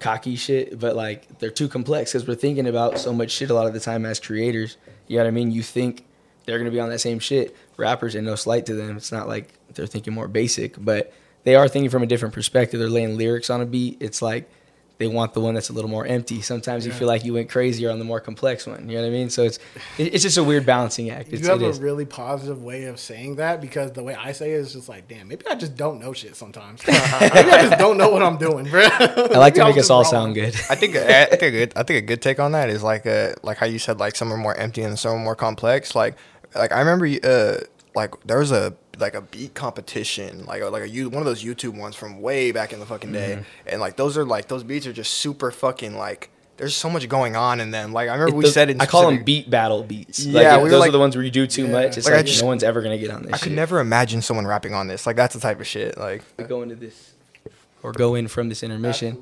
[0.01, 3.53] cocky shit, but like, they're too complex because we're thinking about so much shit a
[3.53, 4.75] lot of the time as creators.
[5.07, 5.51] You know what I mean?
[5.51, 6.05] You think
[6.45, 7.55] they're going to be on that same shit.
[7.77, 11.55] Rappers, and no slight to them, it's not like they're thinking more basic, but they
[11.55, 12.79] are thinking from a different perspective.
[12.79, 13.97] They're laying lyrics on a beat.
[13.99, 14.49] It's like,
[14.97, 16.41] they want the one that's a little more empty.
[16.41, 18.87] Sometimes you feel like you went crazier on the more complex one.
[18.87, 19.29] You know what I mean?
[19.29, 19.59] So it's
[19.97, 21.33] it's just a weird balancing act.
[21.33, 21.79] It's, you have it a is.
[21.79, 25.07] really positive way of saying that because the way I say it is just like,
[25.07, 26.81] damn, maybe I just don't know shit sometimes.
[26.87, 28.87] maybe I just don't know what I'm doing, bro.
[28.89, 30.55] I like to make us all sound good.
[30.69, 33.05] I think I think a good I think a good take on that is like
[33.05, 35.93] uh like how you said like some are more empty and some are more complex.
[35.93, 36.15] Like
[36.55, 37.57] like I remember uh
[37.95, 41.43] like there was a like a beat competition like a, like a one of those
[41.43, 44.63] YouTube ones from way back in the fucking day, and like those are like those
[44.63, 47.91] beats are just super fucking like there's so much going on in them.
[47.91, 48.73] Like I remember we Those- said it.
[48.75, 50.25] in I call them beat battle beats.
[50.25, 51.71] Yeah, like, we those like- are the ones where you do too Yeah.
[51.71, 51.97] much.
[51.97, 53.33] It's Like, like, just- no one's ever gonna get on this.
[53.33, 55.05] I could never imagine someone rapping on this.
[55.05, 55.97] Like that's the type of shit.
[55.97, 57.11] Like We go into this
[57.83, 59.21] or go in from this intermission.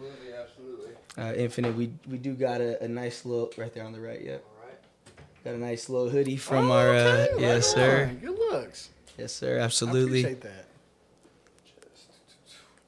[1.17, 4.19] Uh, Iiinfinite, we we do got a, a nice little right there on the right.
[4.23, 4.43] Yep.
[5.43, 6.89] Got a nice little hoodie from Oh, our.
[6.89, 8.05] Uh, right yes, sir.
[8.09, 8.15] on.
[8.17, 8.89] Good looks.
[9.17, 9.59] Yes, sir.
[9.59, 10.21] I Absolutely.
[10.21, 10.65] appreciate that.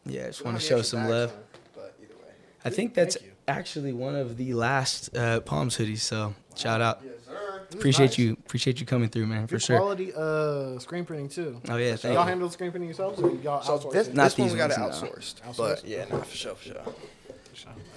[0.06, 1.32] Yeah, I just We want to show some love.
[1.32, 1.42] bags,
[1.76, 2.30] but either way.
[2.64, 6.00] I think that's actually one of the last uh, Palms hoodies.
[6.00, 7.02] So shout out.
[7.04, 7.62] Yes, sir.
[7.66, 8.18] This is Appreciate nice.
[8.20, 8.34] you.
[8.34, 9.48] Appreciate you coming through, man.
[9.48, 9.78] For sure.
[9.80, 11.60] quality uh, screen printing too.
[11.68, 12.20] Oh yeah, y'all you.
[12.20, 14.14] handle the screen printing yourselves, or y'all So outsource this.
[14.14, 15.08] Not this one we got it ones, no.
[15.10, 15.58] outsourced, Outsourced?
[15.58, 16.76] but yeah, no, for sure, for sure.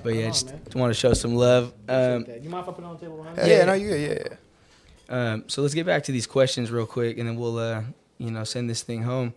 [0.02, 0.62] But yeah, Come on, just man.
[0.76, 1.74] want to show some love.
[1.88, 2.24] Um.
[2.40, 3.52] You mind if I put it on the table behind Yeah, you?
[3.52, 4.28] yeah, no, you yeah, yeah.
[5.08, 7.82] Um, so let's get back to these questions real quick, and then we'll, uh,
[8.18, 9.34] you know, send this thing home.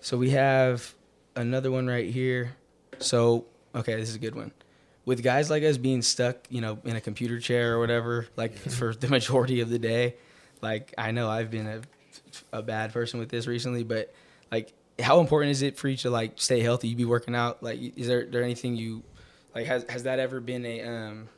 [0.00, 0.94] So we have
[1.34, 2.56] another one right here.
[2.98, 4.52] So okay, this is a good one.
[5.04, 8.56] With guys like us being stuck, you know, in a computer chair or whatever, like
[8.56, 10.16] for the majority of the day,
[10.62, 11.80] like I know I've been a,
[12.52, 14.14] a bad person with this recently, but
[14.50, 16.88] like, how important is it for you to like stay healthy?
[16.88, 17.62] You be working out.
[17.62, 19.02] Like, is there there anything you
[19.54, 19.66] like?
[19.66, 21.28] Has has that ever been a um,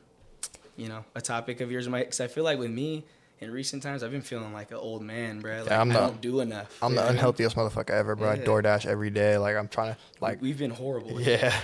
[0.77, 1.87] you know, a topic of yours?
[1.87, 3.03] Because I feel like with me
[3.39, 5.63] in recent times, I've been feeling like an old man, bro.
[5.63, 6.75] Like, I'm I don't do enough.
[6.81, 7.17] I'm You the know I mean?
[7.19, 8.29] unhealthiest motherfucker ever, bro.
[8.29, 8.45] I Yeah.
[8.45, 9.37] DoorDash every day.
[9.37, 11.21] Like I'm trying to, like, Like we've been horrible.
[11.21, 11.27] yeah.
[11.53, 11.59] Yeah,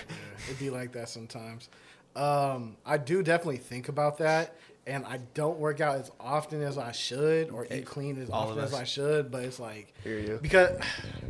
[0.48, 1.70] it'd be like that sometimes.
[2.16, 4.56] Um, I do definitely think about that,
[4.86, 8.30] and I don't work out as often as I should, or Hey, eat clean as
[8.30, 8.74] all often as.
[8.74, 9.32] I should.
[9.32, 10.40] But it's like Hear you.
[10.42, 10.78] because,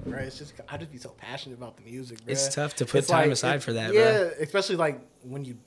[0.06, 0.24] right?
[0.24, 2.20] It's just I just be so passionate about the music.
[2.26, 2.32] Bruh.
[2.32, 4.32] It's tough to put It's time like- aside it- for that, Yeah, bro.
[4.42, 5.58] especially like when you.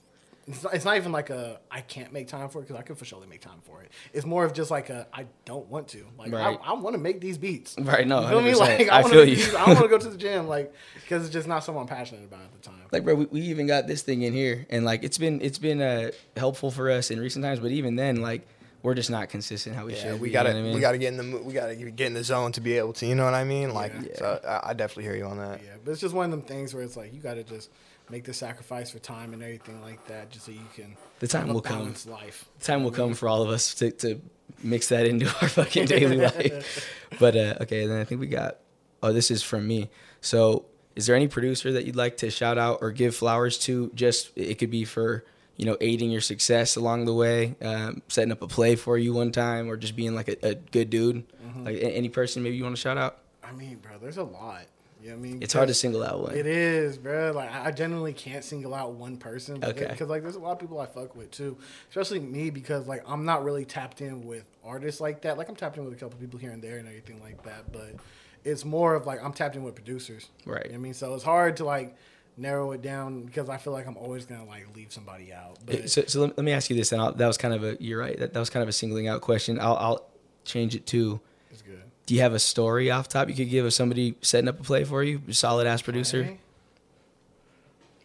[0.49, 2.83] It's not, it's not even like a I can't make time for it because I
[2.83, 3.91] could for sure make time for it.
[4.13, 6.07] It's more of just like a I don't want to.
[6.17, 6.59] Like Right.
[6.63, 7.77] I, I want to make these beats.
[7.79, 8.61] Right, no, you feel 100%.
[8.79, 9.57] Like I I, feel you.
[9.57, 12.25] I want to go to the gym, like because it's just not something I'm passionate
[12.25, 12.81] about at the time.
[12.93, 15.59] Like, bro, we, we even got this thing in here, and like it's been it's
[15.59, 17.59] been uh, helpful for us in recent times.
[17.59, 18.47] But even then, like
[18.87, 20.21] we're just not consistent how we Yeah, should.
[20.21, 20.75] we gotta You know I mean?
[20.75, 23.05] we gotta get in the we gotta get in the zone to be able to,
[23.07, 23.75] you know what I mean?
[23.75, 24.17] Like, Yeah.
[24.17, 25.61] so I, I definitely hear you on that.
[25.65, 27.69] Yeah, but it's just one of them things where it's like you got to just
[28.09, 30.97] make the sacrifice for time and everything like that, just so you can.
[31.19, 31.93] The time will come.
[32.07, 32.49] Life.
[32.61, 34.21] The time will come for all of us to, to
[34.63, 36.89] mix that into our fucking daily life.
[37.19, 38.59] But uh, okay, then I think we got.
[39.03, 39.91] Oh, this is from me.
[40.21, 40.65] So,
[40.95, 43.91] is there any producer that you'd like to shout out or give flowers to?
[43.97, 45.25] Just it could be for
[45.57, 49.13] you know aiding your success along the way, um, setting up a play for you
[49.13, 51.29] one time, or just being like a, a good dude.
[51.29, 51.65] Mm-hmm.
[51.65, 53.19] Like any person maybe you want to shout out.
[53.43, 54.67] I mean, bro, there's a lot.
[55.03, 55.43] You know what I mean?
[55.43, 56.35] It's hard to single out one.
[56.35, 57.31] It is, bro.
[57.33, 59.63] Like I genuinely can't single out one person.
[59.63, 59.87] Okay.
[59.89, 61.57] Because like there's a lot of people I fuck with too,
[61.91, 65.39] especially me because like I'm not really tapped in with artists like that.
[65.39, 67.71] Like I'm tapped in with a couple people here and there and everything like that,
[67.73, 67.95] but
[68.43, 70.29] it's more of like I'm tapped in with producers.
[70.45, 70.65] Right.
[70.65, 71.97] You know what I mean, so it's hard to like
[72.37, 75.59] narrow it down because I feel like I'm always gonna like leave somebody out.
[75.65, 77.65] But So, so let, let me ask you this, and I'll, that was kind of
[77.65, 78.19] a you're right.
[78.19, 79.59] That, that was kind of a singling out question.
[79.61, 80.07] I'll, I'll
[80.45, 81.21] change it to.
[81.51, 81.83] it's good.
[82.07, 84.63] Do you have a story off top you could give of somebody setting up a
[84.63, 86.19] play for you, solid ass producer?
[86.21, 86.39] Okay.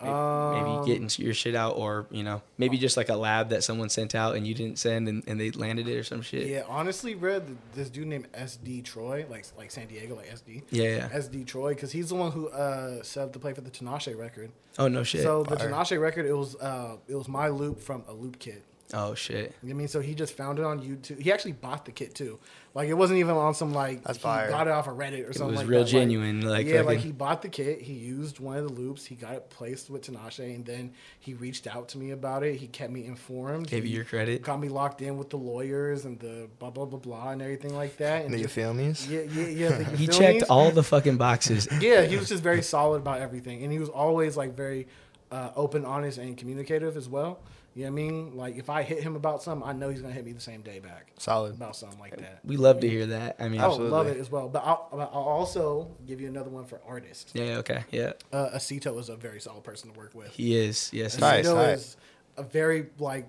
[0.01, 0.53] Maybe, Um,
[0.85, 3.89] maybe getting your shit out, or you know, maybe just like a lab that someone
[3.89, 6.47] sent out and you didn't send, and, and they landed it or some shit.
[6.47, 7.41] Yeah, honestly, bro,
[7.73, 10.63] this dude named SD Troy, like like San Diego, like SD.
[10.71, 11.09] Yeah, yeah.
[11.09, 14.17] SD Troy, because he's the one who uh, set up the play for the Tinashe
[14.17, 14.51] record.
[14.79, 15.23] Oh no shit.
[15.23, 15.55] So the.
[15.55, 18.63] Tinashe record, it was uh, it was my loop from a loop kit.
[18.93, 19.35] Oh shit.
[19.37, 19.87] You know what I mean?
[19.87, 21.19] So he just found it on YouTube.
[21.21, 22.39] He actually bought the kit too.
[22.73, 24.49] Like it wasn't even on some like That's he fire.
[24.49, 25.89] got it off of Reddit or It something It was like real that.
[25.89, 26.41] genuine.
[26.41, 27.81] Like, yeah, like he bought the kit.
[27.81, 29.05] He used one of the loops.
[29.05, 32.55] He got it placed with Tinashe, and then he reached out to me about it.
[32.55, 33.67] He kept me informed.
[33.67, 34.41] Gave he you your credit.
[34.41, 37.75] Got me locked in with the lawyers and the blah blah blah blah and everything
[37.75, 38.23] like that.
[38.25, 38.93] And Do you feel me?
[39.09, 39.69] Yeah, yeah, yeah.
[39.77, 41.67] the He checked all the fucking boxes.
[41.81, 44.87] Yeah, he was just very solid about everything, and he was always like very
[45.31, 47.39] uh, open, honest, and communicative as well.
[47.73, 48.35] You know what I mean?
[48.35, 50.61] Like if I hit him about something, I know he's gonna hit me the same
[50.61, 51.55] day back Solid.
[51.55, 52.39] about something like that.
[52.43, 53.37] We love to hear that.
[53.39, 54.49] I mean, I would love it as well.
[54.49, 57.31] But I'll, I'll also give you another one for artists.
[57.33, 58.13] yeah, okay, yeah.
[58.33, 60.29] Uh, Acito is a very solid person to work with.
[60.31, 60.89] He is.
[60.91, 61.17] Yes.
[61.19, 61.79] Nice, Acito nice.
[61.79, 61.97] is
[62.37, 63.27] a very like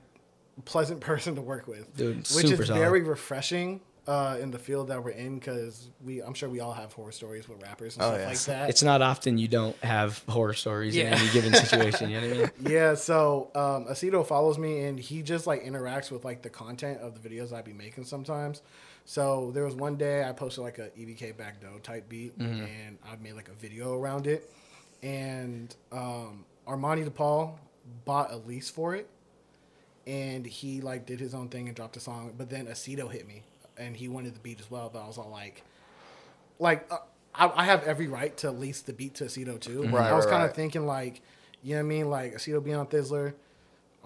[0.65, 2.81] pleasant person to work with, Dude, which super is solid.
[2.81, 6.73] very refreshing uh, in the field that we're in because we I'm sure we all
[6.73, 8.27] have horror stories with rappers and Oh, stuff yeah.
[8.29, 8.71] like that.
[8.71, 12.11] It's not often you don't have horror stories in any given situation.
[12.11, 12.51] You know what I mean?
[12.73, 16.99] yeah, so um, Aceto follows me and he just like interacts with like the content
[17.01, 18.63] of the videos I be making sometimes.
[19.05, 23.17] So there was one day I posted like a EBK BckDoe type beat and I
[23.23, 24.51] made like a video around it.
[25.03, 27.57] And um, Armani DePaul
[28.05, 29.09] bought a lease for it
[30.07, 32.33] and he like did his own thing and dropped a song.
[32.37, 33.43] But then Aceto hit me
[33.77, 34.91] and he wanted the beat as well.
[34.93, 35.63] But I was all like,
[36.59, 36.99] like uh,
[37.35, 39.83] I, I have every right to lease the beat to Aceto too.
[39.85, 40.57] Right, I was right, kind of right.
[40.57, 41.21] thinking like,
[41.63, 42.11] you know what I mean?
[42.11, 43.35] Like Aceto be on Thizzler,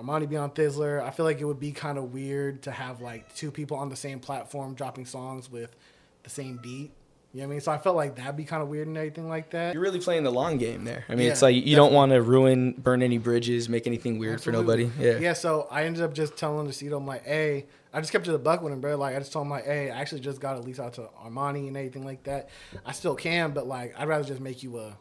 [0.01, 1.03] Armani be on Thizzler.
[1.03, 3.89] I feel like it would be kind of weird to have like two people on
[3.89, 5.75] the same platform dropping songs with
[6.23, 6.91] the same beat.
[7.33, 7.61] You know what I mean?
[7.61, 9.75] So I felt like that'd be kind of weird and everything like that.
[9.75, 11.05] You're really playing the long game there.
[11.07, 14.41] I mean, it's like you don't want to ruin, burn any bridges, make anything weird
[14.41, 14.91] for nobody.
[14.99, 15.19] Yeah.
[15.19, 18.35] Yeah, so I ended up just telling Aceto, I'm like, hey, I just kept it
[18.35, 18.95] a buck with him, bro.
[18.99, 21.09] Like, I just told him, like, hey, I actually just got a lease out to
[21.25, 22.51] Armani and anything like that.
[22.85, 24.99] I still can, but, like, I'd rather just make you a,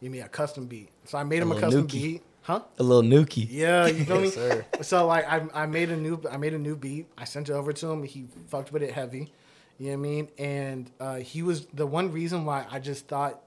[0.00, 0.88] give me a custom beat.
[1.04, 1.92] So I made him a, custom nookie.
[1.92, 2.22] beat.
[2.40, 2.62] Huh?
[2.80, 3.46] A little nookie.
[3.48, 4.24] Yeah, you feel me?
[4.24, 4.64] Yes, sir.
[4.80, 7.06] So like I, I made a new I made a new beat.
[7.16, 8.02] I sent it over to him.
[8.02, 9.32] He fucked with it heavy.
[9.78, 10.28] You know what I mean?
[10.38, 13.40] And uh, he was the one reason why I just thought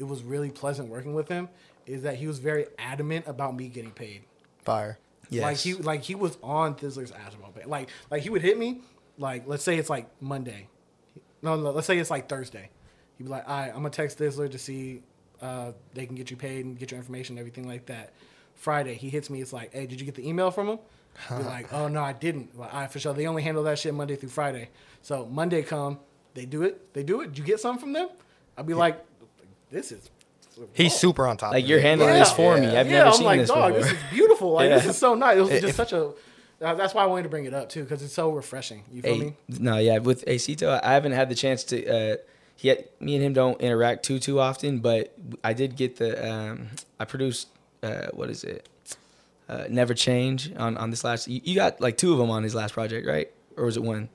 [0.00, 1.48] it was really pleasant working with him
[1.86, 4.22] is that he was very adamant about me getting paid.
[4.64, 4.98] Fire.
[5.32, 5.42] Yes.
[5.42, 7.68] Like he like he was on Thizzler's ass about it.
[7.68, 8.82] Like like he would hit me
[9.18, 10.68] like let's say it's like Monday.
[11.42, 12.70] No, no, let's say it's like Thursday.
[13.18, 15.02] He'd be like, "All right, I'm gonna text Thizzler to see
[15.40, 18.12] uh, they can get you paid and get your information and everything like that."
[18.54, 19.40] Friday, he hits me.
[19.40, 20.78] It's like, "Hey, did you get the email from him?"
[21.28, 23.12] Be like, "Oh no, I didn't." Like, all right, for sure.
[23.14, 24.68] They only handle that shit Monday through Friday.
[25.02, 25.98] So Monday come,
[26.34, 26.92] they do it.
[26.94, 27.28] They do it.
[27.28, 28.08] Did you get something from them?
[28.56, 29.04] I'd be like,
[29.70, 30.10] "This is."
[30.72, 31.52] He's super on top.
[31.52, 32.18] Like of you're handling Yeah.
[32.20, 32.66] this for me.
[32.66, 33.90] I've yeah, never I'm seen like, this dog, before.
[33.90, 34.52] this is beautiful.
[34.52, 35.36] Like this is so nice.
[35.38, 36.06] It was If- just such a.
[36.60, 38.84] uh, That's why I wanted to bring it up too, because it's so refreshing.
[38.92, 39.36] You feel Hey, me?
[39.48, 41.86] no, yeah, with Acito, I haven't had the chance to.
[42.12, 42.16] Uh,
[42.56, 46.30] he, me and him don't interact too too often, but I did get the.
[46.32, 46.68] Um,
[47.00, 47.48] I produced.
[47.82, 48.68] Uh, what is it?
[49.48, 51.26] Uh, Never change on on this last.
[51.28, 53.30] You, you got like two of them on his last project, right?
[53.56, 54.08] Or was it one?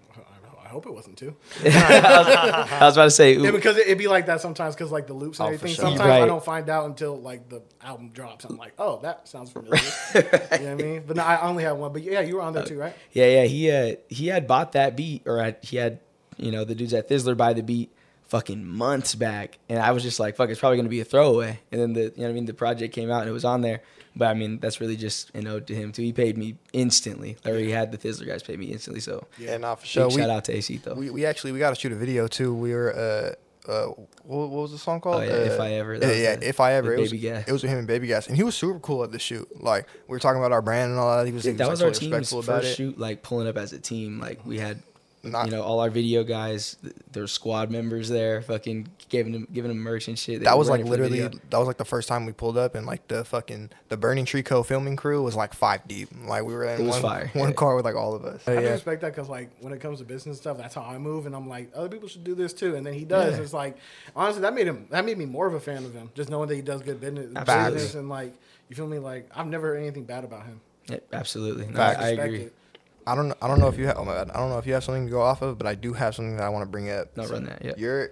[0.68, 1.36] I, I hope it wasn't too.
[1.64, 3.38] I was about to say.
[3.38, 5.54] Yeah, because it, it'd be like that sometimes, because like the loops and Oh, for
[5.56, 5.76] everything.
[5.76, 5.86] sure.
[5.86, 6.24] Sometimes Right.
[6.24, 8.46] I don't find out until like the album drops.
[8.46, 9.80] I'm like, oh, that sounds familiar.
[10.16, 11.04] you know what I mean?
[11.08, 11.94] But no, I only had one.
[11.94, 12.94] But yeah, you were on there too, right?
[13.12, 13.44] Yeah, yeah.
[13.46, 16.00] He uh, he had bought that beat, or had, he had,
[16.38, 17.92] you know, the dudes at Thizzler buy the beat
[18.28, 21.60] fucking months back, and I was just like, fuck, it's probably gonna be a throwaway.
[21.72, 23.46] And then the, you know, what I mean, the project came out and it was
[23.46, 23.82] on there.
[24.18, 26.02] But I mean, that's really just an ode to him too.
[26.02, 29.00] He paid me instantly, or he had the Thizzler guys pay me instantly.
[29.02, 30.08] So Yeah, for big sure.
[30.08, 30.96] We, shout out to AC though.
[30.96, 32.54] we we actually we got to shoot a video too.
[32.54, 33.86] We were uh uh
[34.24, 35.22] what, what was the song called?
[35.22, 35.96] Oh, yeah, uh, If I Ever.
[35.96, 36.94] Yeah, yeah, if I ever.
[36.94, 37.48] It was, Baby Gas.
[37.48, 39.48] it was with him and Baby Gas, and he was super cool at the shoot.
[39.62, 41.26] Like we were talking about our brand and all that.
[41.28, 43.74] He was, he that was like, our totally team's first shoot, like pulling up as
[43.74, 44.20] a team.
[44.20, 44.82] Like we had,
[45.24, 49.34] Not- you know, all our video guys, th- there were squad members there, fucking giving
[49.34, 50.40] him giving him merch and shit.
[50.40, 52.34] They That was like running for the literally that was like the first time we
[52.34, 55.88] pulled up and like the fucking the Burning Tree Co filming crew was like five
[55.88, 56.10] deep.
[56.26, 57.28] Like we were in one, fire.
[57.34, 57.56] one Yeah.
[57.56, 58.48] car with like all of us.
[58.48, 58.72] I do yeah.
[58.72, 61.36] respect that because like when it comes to business stuff, that's how I move, and
[61.36, 63.36] I'm like, other people should do this too, and then he does.
[63.38, 63.44] Yeah.
[63.44, 63.78] It's like
[64.16, 66.50] honestly, that made him that made me more of a fan of him, just knowing
[66.50, 68.34] that he does good business, business and like
[68.70, 69.00] you feel me.
[69.00, 70.60] Like I've never heard anything bad about him.
[70.90, 71.68] Yeah, absolutely.
[71.68, 72.04] No, Facts.
[72.04, 72.42] I agree.
[72.44, 72.54] it.
[73.06, 74.66] I don't I don't know if you have oh my god I don't know if
[74.68, 76.64] you have something to go off of, but I do have something that I want
[76.64, 77.16] to bring up.
[77.16, 77.72] No, run that, yeah.
[77.78, 78.12] You're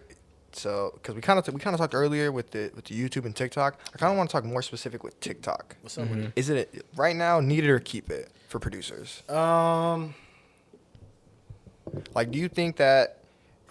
[0.57, 3.25] so because we kind of we kind of talked earlier with the with the YouTube
[3.25, 3.79] and TikTok.
[3.93, 5.75] I kind of want to talk more specific with TikTok.
[5.81, 6.27] What's up Mm-hmm.
[6.35, 9.23] Is it right now need it or keep it for producers?
[9.29, 10.13] Um,
[12.13, 13.19] Like, do you think that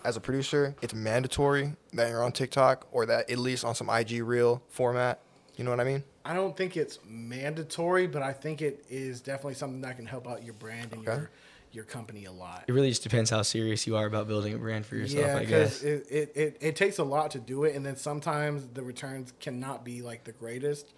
[0.05, 3.89] as a producer, it's mandatory that you're on TikTok or that at least on some
[3.91, 5.21] IG reel format?
[5.57, 6.03] You know what I mean?
[6.25, 10.27] I don't think it's mandatory, but I think it is definitely something that can help
[10.29, 11.19] out your brand and Okay.
[11.19, 11.31] your
[11.75, 12.65] your company a lot.
[12.69, 15.37] It really just depends how serious you are about building a brand for yourself, yeah,
[15.37, 15.83] I guess.
[15.83, 19.33] it, it, it, it takes a lot to do it, and then sometimes the returns
[19.41, 20.93] cannot be like the greatest.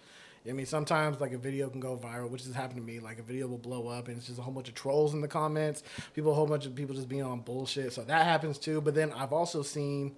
[0.47, 2.99] I mean, sometimes like a video can go viral, which has happened to me.
[2.99, 5.21] Like a video will blow up, and it's just a whole bunch of trolls in
[5.21, 5.83] the comments.
[6.13, 7.91] People, a whole bunch of people just being on bullshit.
[7.91, 8.79] So that happens too.
[8.79, 10.15] But then I've also seen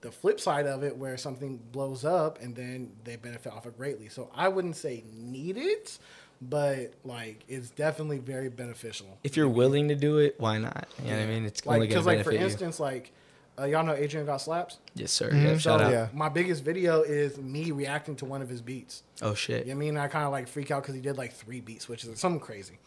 [0.00, 3.76] the flip side of it, where something blows up, and then they benefit off it
[3.76, 4.08] greatly.
[4.08, 5.98] So I wouldn't say need it,
[6.40, 9.18] but like it's definitely very beneficial.
[9.24, 10.86] If you're willing to do it, why not?
[11.02, 11.44] You know what I mean?
[11.44, 12.46] It's Like, only gonna because like for benefit you.
[12.46, 13.12] instance, like
[13.60, 14.78] uh, y'all know Adrian got slaps.
[14.94, 15.30] Yes, sir.
[15.30, 15.42] Mhm.
[15.42, 15.90] Yeah, So, shout out.
[15.90, 16.08] yeah.
[16.12, 19.02] My biggest video is me reacting to one of his beats.
[19.20, 19.66] Oh shit.
[19.66, 19.96] You know what I mean?
[19.98, 22.40] I kind of like freak out because he did like three beats, which is something
[22.40, 22.78] crazy.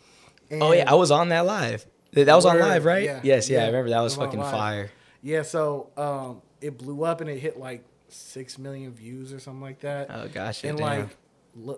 [0.52, 1.86] Oh yeah, I was on that live.
[2.14, 3.04] That that was on live, right?
[3.04, 4.92] yeah, yes, yeah, yeah, I remember that was was fucking fire.
[5.22, 9.62] Yeah, so um, it blew up and it hit like six million views or something
[9.62, 10.08] like that.
[10.10, 10.86] Oh gosh, and damn.
[10.88, 11.16] like Li-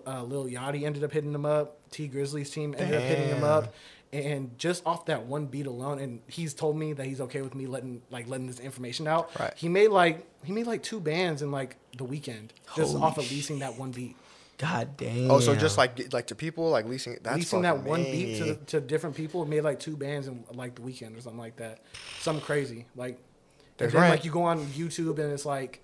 [0.06, 1.78] uh, Lil Yachty ended up hitting him up.
[1.90, 3.74] Tee Grizzley's team ended up hitting him up.
[4.12, 7.56] And just off that one beat alone, and he's told me that he's okay with
[7.56, 9.28] me letting like letting this information out.
[9.40, 9.52] Right.
[9.56, 13.18] He made like he made like two bands in like the weekend just Holy off
[13.18, 14.14] of leasing that one beat.
[14.58, 15.32] God damn.
[15.32, 18.38] Oh, so just like like to people like leasing that's leasing that fucking one beat
[18.38, 21.56] to, to different people made like two bands in like the weekend or something like
[21.56, 21.80] that.
[22.20, 22.86] Something crazy.
[22.94, 23.18] Like, and
[23.78, 24.14] There's then rent.
[24.14, 25.80] like you go on YouTube and it's like,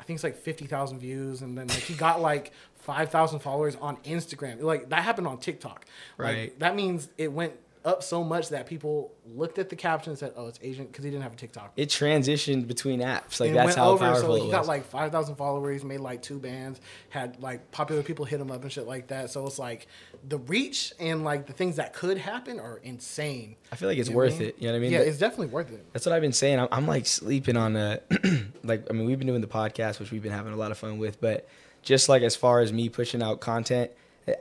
[0.00, 2.52] I think it's like fifty thousand views, and then like he got like
[2.92, 4.60] five thousand followers on Instagram.
[4.62, 5.86] Like that happened on TikTok.
[6.18, 6.58] Like, Right.
[6.60, 10.32] that means it went up so much that people looked at the caption and said,
[10.36, 11.72] "Oh, it's Asian," because he didn't have a TikTok.
[11.78, 13.40] it transitioned between apps.
[13.40, 16.20] Like And that's how over, powerful so he got like five thousand followers, made like
[16.20, 16.78] two bands,
[17.08, 19.30] had like popular people hit him up and shit like that.
[19.30, 19.86] So it's like
[20.28, 23.56] the reach and like the things that could happen are insane.
[23.72, 24.48] I feel like it's You know worth mean?
[24.48, 24.56] it.
[24.58, 24.92] You know what I mean?
[24.92, 25.86] Yeah, But it's definitely worth it.
[25.94, 26.58] that's what I've been saying.
[26.60, 28.00] I'm, I'm like sleeping on a
[28.62, 28.86] like.
[28.90, 30.98] I mean, we've been doing the podcast, which we've been having a lot of fun
[30.98, 31.18] with.
[31.18, 31.48] But
[31.82, 33.90] just like as far as me pushing out content,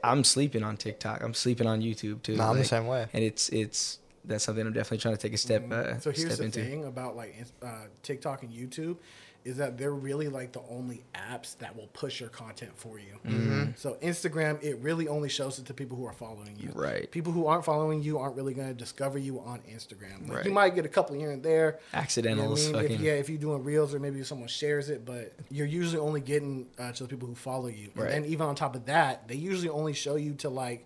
[0.03, 1.23] I'm sleeping on TikTok.
[1.23, 2.35] I'm sleeping on YouTube too.
[2.35, 3.07] Nah, I'm the same way.
[3.13, 5.99] And it's it's that's something I'm definitely trying to take a step uh.
[5.99, 6.63] So here's step the into.
[6.63, 8.97] thing about like uh, TikTok and YouTube
[9.45, 13.13] is that they're really like the only apps that will push your content for you.
[13.25, 13.71] Mm-hmm.
[13.75, 16.71] So Instagram, it really only shows it to people who are following you.
[16.75, 17.09] Right.
[17.09, 20.27] People who aren't following you aren't really going to discover you on Instagram.
[20.27, 20.45] Like, Right.
[20.45, 21.79] You might get a couple here and there.
[21.93, 22.89] Accidentals, You know I mean?
[22.91, 25.99] fucking- If, yeah, if you're doing reels or maybe someone shares it, but you're usually
[25.99, 27.91] only getting uh, to the people who follow you.
[27.95, 28.11] Right.
[28.11, 30.85] And then even on top of that, they usually only show you to like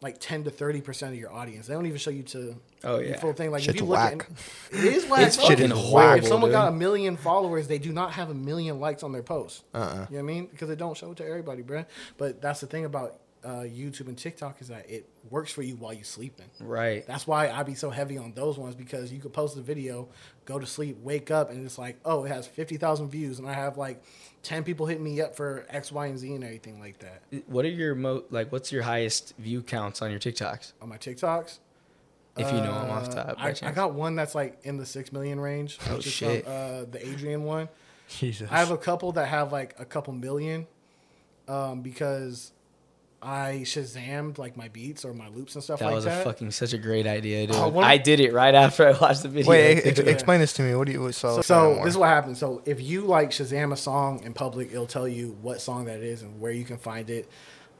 [0.00, 1.66] like 10 to 30 percent of your audience.
[1.66, 3.18] They don't even show you to Oh, yeah.
[3.18, 3.50] full thing.
[3.50, 4.28] Like Shit's if you look whack.
[4.72, 5.26] at it is whack.
[5.26, 6.56] It's fuck fucking horrible, If someone dude.
[6.56, 9.64] got a million followers, they do not have a million likes on their post.
[9.74, 9.82] Uh-uh.
[9.84, 10.46] You know what I mean?
[10.46, 11.84] Because they don't show it to everybody, bruh.
[12.16, 15.76] But that's the thing about uh, YouTube and TikTok is that it works for you
[15.76, 16.46] while you're sleeping.
[16.60, 17.06] Right.
[17.06, 20.08] That's why I be so heavy on those ones because you could post a video,
[20.44, 23.48] go to sleep, wake up, and it's like, oh, it has fifty thousand views, and
[23.48, 24.02] I have like
[24.42, 27.64] ten people hitting me up for X, Y, and Z and everything like that What
[27.64, 28.50] are your mo like?
[28.50, 30.72] What's your highest view counts on your TikToks?
[30.82, 31.58] on my TikToks.
[32.36, 33.36] If you know them off Uh, top.
[33.38, 35.76] I, I got one that's like in the six million range.
[35.88, 36.44] Oh, which is shit.
[36.44, 37.68] From, uh, the Adrian one.
[38.08, 38.48] Jesus.
[38.50, 40.66] I have a couple that have like a couple million,
[41.48, 42.52] um, because
[43.20, 46.20] I Shazammed like my beats or my loops and stuff like that like was that.
[46.20, 47.56] a fucking such a great idea, dude.
[47.56, 49.50] Uh, One- I did it right after I watched the video.
[49.50, 50.74] Wait, ex- explain this to me.
[50.76, 51.36] What do you so?
[51.36, 52.38] So, so this is what happens.
[52.38, 56.00] So if you like Shazam a song in public, it'll tell you what song that
[56.00, 57.28] is and where you can find it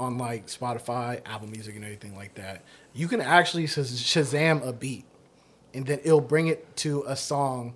[0.01, 2.63] on like Spotify, Apple Music, and everything like that.
[2.93, 5.05] You can actually Shazam a beat,
[5.73, 7.75] and then it'll bring it to a song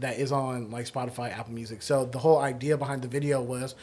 [0.00, 1.80] that is on like Spotify, Apple Music.
[1.82, 3.74] So the whole idea behind the video was,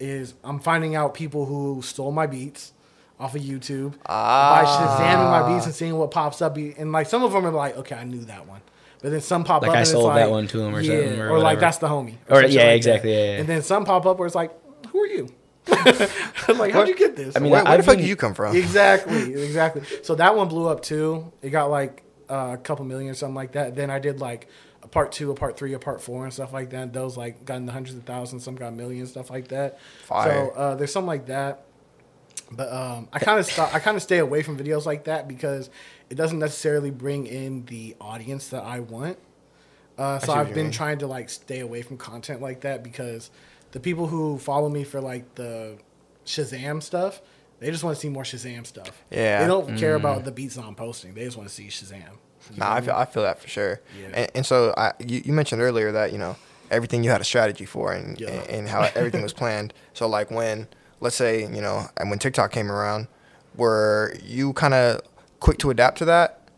[0.00, 2.72] is I'm finding out people who stole my beats
[3.20, 6.56] off of YouTube by Shazamming my beats and seeing what pops up.
[6.56, 8.60] And like some of them are like, okay, I knew that one.
[9.02, 10.74] But then some pop Like up I and it's sold that like, one to 'em
[10.74, 13.12] or yeah, something or or like that's the homie, Or- some shit yeah, like exactly,
[13.12, 13.38] yeah, yeah.
[13.38, 14.52] And then some pop up where it's like,
[14.90, 15.28] who are you?
[15.70, 17.36] I'm like, how'd you get this?
[17.36, 18.56] I mean, where, where the fuck been- do you come from?
[18.56, 19.82] exactly, exactly.
[20.02, 21.32] So that one blew up too.
[21.42, 23.76] It got like uh, a couple million or something like that.
[23.76, 24.48] Then I did like
[24.82, 26.92] a part two, a part three, a part four, and stuff like that.
[26.92, 28.44] Those like got in the hundreds of thousands.
[28.44, 29.78] Some got millions, stuff like that.
[30.04, 30.30] Fire.
[30.30, 31.64] So uh, there's something like that.
[32.50, 33.74] But um, I kind of stop.
[33.74, 35.68] I kind of stay away from videos like that because
[36.08, 39.18] it doesn't necessarily bring in the audience that I want.
[39.98, 40.72] Uh, so I've been mean.
[40.72, 43.30] trying to like stay away from content like that because
[43.72, 45.76] the people who follow me for like the
[46.24, 47.20] Shazam stuff,
[47.58, 49.02] they just want to see more Shazam stuff.
[49.10, 49.40] Yeah.
[49.40, 51.14] they don't care about the beats I'm posting.
[51.14, 52.16] They just want to see Shazam.
[52.50, 53.80] You Nah, I feel, I feel that for sure.
[54.00, 54.08] Yeah.
[54.14, 56.36] And, and so I, you, you mentioned earlier that you know
[56.70, 58.28] everything you had a strategy for and Yeah.
[58.30, 59.72] and, and how everything was planned.
[59.94, 60.68] So like when
[61.00, 63.08] let's say you know and when TikTok came around,
[63.56, 65.00] were you kind of
[65.40, 66.48] quick to adapt to that,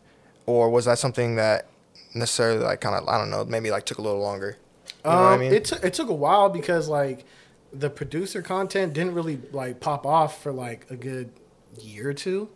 [0.45, 1.67] or was that something that
[2.13, 4.57] necessarily like kind of I don't know maybe like took a little longer?
[5.03, 5.53] You know um, I mean?
[5.53, 7.25] It took it took a while because like
[7.73, 11.31] the producer content didn't really like pop off for like a good
[11.79, 12.49] year or two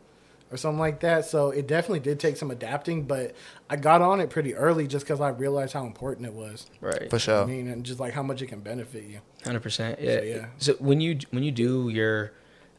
[0.56, 1.26] or something like that.
[1.26, 3.36] So it definitely did take some adapting, but
[3.70, 6.66] I got on it pretty early just because I realized how important it was.
[6.82, 7.10] right.
[7.10, 7.44] for sure.
[7.44, 9.20] I mean, and just like how much it can benefit you.
[9.44, 10.00] Hundred percent.
[10.02, 10.22] Yeah.
[10.22, 10.46] yeah.
[10.58, 12.32] So when you when you do your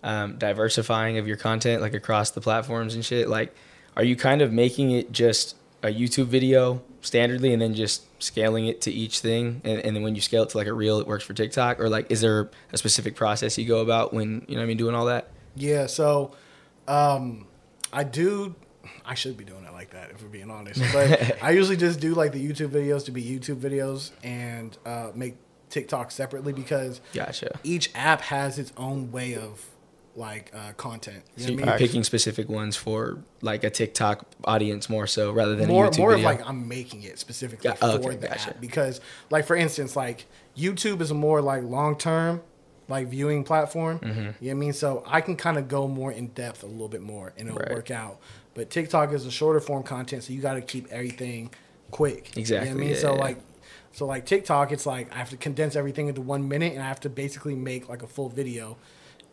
[0.03, 3.29] um, diversifying of your content like across the platforms and shit?
[3.29, 3.55] Like,
[3.97, 8.67] are you kind of making it just a YouTube video standardly and then just scaling
[8.67, 9.61] it to each thing?
[9.65, 11.81] And, and then when you scale it to like a reel, it works for TikTok?
[11.81, 14.67] Or like, is there a specific process you go about when, you know what I
[14.67, 15.31] mean, doing all that?
[15.57, 16.37] Yeah, so
[16.87, 17.47] um,
[17.97, 18.55] I do.
[19.05, 20.81] I should be doing it like that if we're being honest.
[20.93, 25.11] But I usually just do like the YouTube videos to be YouTube videos and uh,
[25.15, 25.37] make
[25.71, 27.59] TikTok separately because Gotcha.
[27.65, 29.65] each app has its own way of
[30.15, 31.25] like uh, content.
[31.37, 31.89] You So know what I you're mean?
[31.89, 35.99] picking specific ones for like a TikTok audience more so rather than more a YouTube
[35.99, 36.31] more video.
[36.31, 38.51] of like I'm making it specifically Got- oh, for okay, the gotcha.
[38.51, 40.27] app because like for instance like
[40.57, 42.41] YouTube is more like long term
[42.89, 43.99] like viewing platform.
[43.99, 44.19] Mm-hmm.
[44.19, 44.73] You know what I mean?
[44.73, 47.59] So I can kind of go more in depth a little bit more and it'll
[47.59, 47.73] Right.
[47.73, 48.19] work out.
[48.55, 51.51] But TikTok is a shorter form content, so you got to keep everything
[51.91, 52.37] quick.
[52.37, 52.69] Exactly.
[52.69, 52.95] You know what I mean?
[52.95, 53.21] yeah, so yeah.
[53.21, 53.39] like
[53.93, 56.87] so like TikTok, it's like I have to condense everything into one minute and I
[56.87, 58.77] have to basically make like a full video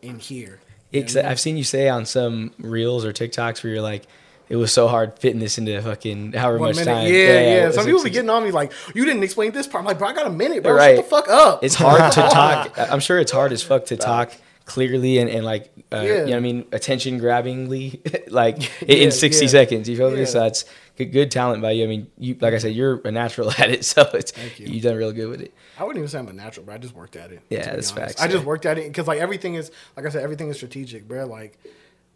[0.02, 0.60] in here.
[0.90, 1.30] You know Ex- what I mean?
[1.32, 4.04] I've seen you say on some reels or TikToks where you're like,
[4.48, 6.90] it was so hard fitting this into fucking however One much minute.
[6.92, 7.06] time.
[7.06, 7.40] Yeah, yeah.
[7.68, 9.82] it's- Some people be getting on me like, you didn't explain this part.
[9.82, 10.74] I'm like, bro, I got a minute, bro.
[10.74, 10.96] Right.
[10.96, 11.64] Shut the fuck up.
[11.64, 12.78] It's hard to talk.
[12.78, 14.32] I'm sure it's hard as fuck to talk
[14.66, 16.36] clearly and, and like, uh, you know what Yeah.
[16.36, 19.50] I mean, attention grabbingly, like in- Yeah, in 60 yeah.
[19.50, 19.88] seconds.
[19.88, 20.24] You feel me?
[20.24, 20.64] So that's
[20.96, 21.84] good, good talent by you.
[21.84, 24.66] I mean, you like I said, you're a natural at it, so it's Thank you.
[24.68, 25.52] you've done real good with it.
[25.78, 26.76] I wouldn't even say I'm a natural, bro.
[26.76, 27.40] I just worked at it.
[27.50, 30.22] Yeah, that's facts, I just worked at it because like everything is, like I said,
[30.22, 31.26] everything is strategic, bro.
[31.26, 31.58] Like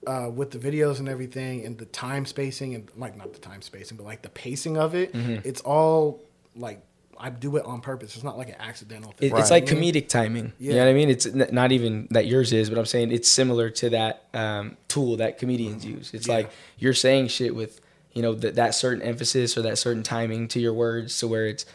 [0.07, 3.63] uh, with the videos and everything, and the time spacing, and like not the time
[3.63, 5.47] spacing, but like the pacing of it, Mm-hmm.
[5.49, 6.23] it's all
[6.57, 6.83] like
[7.21, 8.15] I do it on purpose.
[8.15, 9.31] It's not like an accidental thing.
[9.33, 9.65] It, It's Right.
[9.65, 10.53] like comedic timing.
[10.61, 10.85] You know Yeah.
[10.85, 11.11] what I mean?
[11.11, 14.77] It's n- not even that yours is, but I'm saying it's similar to that um,
[14.87, 16.15] tool that comedians use.
[16.15, 16.35] It's Yeah.
[16.35, 17.81] like you're saying shit with,
[18.13, 21.49] you know, th- that certain emphasis or that certain timing to your words to where
[21.49, 21.67] it's,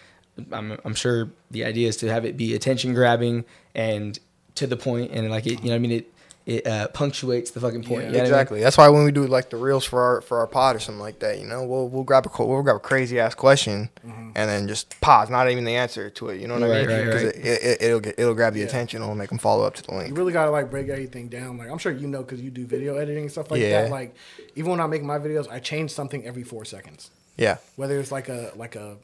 [0.50, 3.44] I'm, I'm sure the idea is to have it be attention grabbing
[3.76, 4.18] and
[4.56, 5.92] to the point and like it, you know what I mean?
[5.92, 6.13] It,
[6.46, 7.90] it uh, punctuates the fucking point.
[7.90, 7.98] Yeah.
[7.98, 8.26] you know what I mean?
[8.26, 8.60] Exactly.
[8.62, 11.00] That's why when we do like the reels for our for our pod or something
[11.00, 14.32] like that, you know, we'll we'll grab a we'll grab a crazy ass question Mm-hmm.
[14.36, 16.42] and then just pause, not even the answer to it.
[16.42, 16.88] You know what I mean?
[16.90, 17.36] right, 'Cause right.
[17.36, 18.66] It, it, it'll get it'll grab the Yeah.
[18.66, 19.02] attention.
[19.02, 20.10] It'll make them follow up to the link.
[20.10, 21.58] You really gotta like break everything down.
[21.58, 23.84] Like I'm sure you know because you do video editing and stuff like Yeah.
[23.84, 23.92] that.
[23.92, 24.14] Like
[24.56, 27.10] even when I make my videos, I change something every four seconds.
[27.38, 27.58] Yeah.
[27.78, 28.98] whether it's like a like a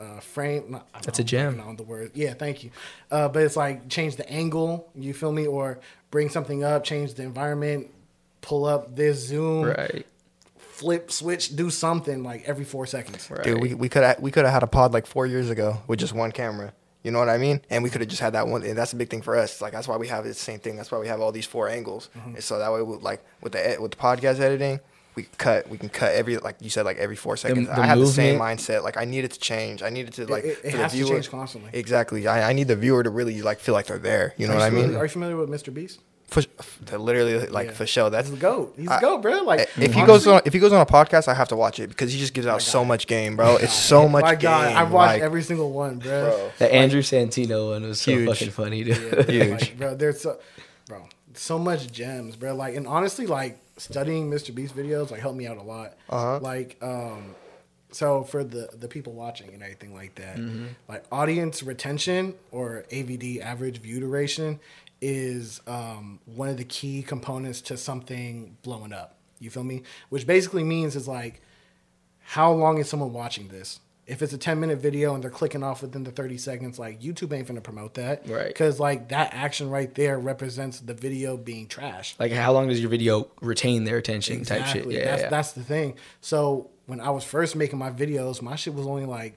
[0.00, 0.64] uh, frame.
[0.70, 1.54] Not, I don't That's a gem.
[1.54, 2.70] I'm blanking On the word, yeah, thank you.
[3.10, 4.90] Uh, but it's like change the angle.
[4.94, 5.46] You feel me?
[5.46, 5.78] Or
[6.10, 7.90] bring something up, change the environment,
[8.40, 10.06] pull up this zoom, Right.
[10.56, 13.30] flip switch, do something like every four seconds.
[13.30, 13.42] Right.
[13.42, 15.82] Dude, we we could have we could have had a pod like four years ago
[15.86, 16.72] with just one camera.
[17.02, 17.60] You know what I mean?
[17.70, 18.64] And we could have just had that one.
[18.64, 19.60] And that's a big thing for us.
[19.60, 20.74] Like that's why we have the same thing.
[20.74, 22.10] That's why we have all these four angles.
[22.18, 22.34] Mm-hmm.
[22.34, 24.80] And so that way, we, like with the with the podcast editing,
[25.16, 25.68] we cut.
[25.68, 27.66] We can cut every like you said like every four seconds.
[27.68, 28.84] the I had the same mindset.
[28.84, 29.82] Like I needed to change.
[29.82, 31.16] I needed to like it, it for has the to viewer.
[31.16, 31.70] change constantly.
[31.72, 32.28] Exactly.
[32.28, 34.34] I, I need the viewer to really like feel like they're there.
[34.36, 34.94] You know Are what I mean?
[34.94, 35.72] Are you familiar with Mr.
[35.72, 36.00] Beast?
[36.28, 36.42] For,
[36.86, 37.72] to literally like Yeah.
[37.74, 38.10] for show.
[38.10, 38.74] That's the goat.
[38.76, 39.42] He's the goat, bro.
[39.44, 41.56] Like eh, if he goes on if he goes on a podcast, I have to
[41.56, 43.56] watch it because he just gives out so much game, bro.
[43.56, 44.50] It's so much my game.
[44.50, 46.30] God, I've watched like, every single one, bro.
[46.30, 46.50] bro.
[46.58, 48.28] The Andrew Santino one was so Huge.
[48.28, 48.96] fucking funny, dude.
[49.28, 49.60] Yeah, Huge.
[49.62, 50.38] Like, bro, there's so,
[50.88, 52.56] bro, so much gems, bro.
[52.56, 54.54] Like, and honestly, like studying Mr.
[54.54, 55.94] Beast videos like helped me out a lot.
[56.08, 56.38] Uh-huh.
[56.40, 57.34] Like, um,
[57.92, 60.66] so for the the people watching and everything like that, Mm-hmm.
[60.88, 64.60] like audience retention or AVD average view duration
[65.00, 69.16] is um, one of the key components to something blowing up.
[69.38, 69.82] You feel me?
[70.08, 71.42] Which basically means is like
[72.20, 73.78] how long is someone watching this?
[74.06, 77.00] If it's a 10 minute video and they're clicking off within the 30 seconds, like
[77.00, 78.28] YouTube ain't finna promote that.
[78.28, 78.46] Right.
[78.46, 82.14] Because like that action right there represents the video being trash.
[82.18, 84.76] Like, how long does your video retain their attention type shit?
[84.76, 84.96] Exactly.
[84.98, 85.28] Yeah, that's yeah.
[85.28, 85.96] that's the thing.
[86.20, 89.36] So when I was first making my videos, my shit was only like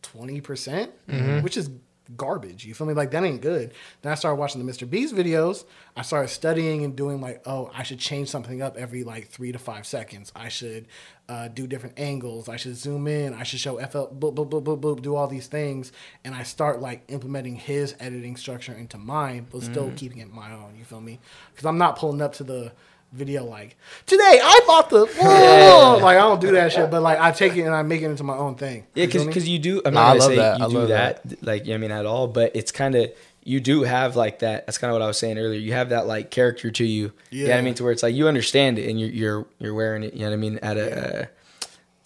[0.00, 1.42] twenty percent, Mm-hmm.
[1.42, 1.68] which is
[2.16, 2.64] garbage.
[2.64, 2.94] You feel me?
[2.94, 3.72] Like that ain't good.
[4.02, 4.88] Then I started watching the Mr.
[4.88, 5.64] Beast videos.
[5.96, 9.52] I started studying and doing like, oh, I should change something up every like three
[9.52, 10.32] to five seconds.
[10.34, 10.86] I should
[11.28, 12.48] uh, do different angles.
[12.48, 13.34] I should zoom in.
[13.34, 15.92] I should show FL, boop, boop, boop, boop, boop, do all these things.
[16.24, 19.94] And I start like implementing his editing structure into mine, but still Mm-hmm.
[19.96, 20.74] keeping it my own.
[20.78, 21.18] You feel me?
[21.52, 22.72] Because I'm not pulling up to the
[23.12, 25.98] video like today I bought the whoa!
[26.02, 28.06] like I don't do that shit, but like I take it and I make it
[28.10, 28.86] into my own thing.
[28.94, 29.82] Yeah, You feel because you do.
[29.84, 30.58] I'm not I gonna love say that.
[30.58, 33.10] you I do love that, like I mean at all, but it's kind of
[33.44, 34.66] you do have like that.
[34.66, 35.58] That's kind of what I was saying earlier.
[35.58, 37.12] You have that like character to you.
[37.30, 39.10] Yeah, you know what I mean to where it's like you understand it and you're
[39.10, 40.14] you're you're wearing it.
[40.14, 41.20] You know what I mean at a.
[41.22, 41.26] Uh,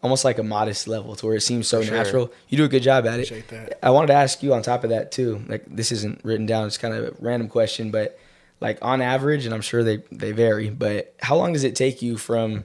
[0.03, 1.93] Almost like a modest level to where it seems so sure.
[1.97, 2.33] natural.
[2.49, 3.49] You do a good job at it.
[3.49, 3.85] That.
[3.85, 5.43] I wanted to ask you on top of that too.
[5.49, 8.17] Like this isn't written down; it's kind of a random question, but
[8.61, 10.71] like on average, and I'm sure they they vary.
[10.71, 12.65] But how long does it take you from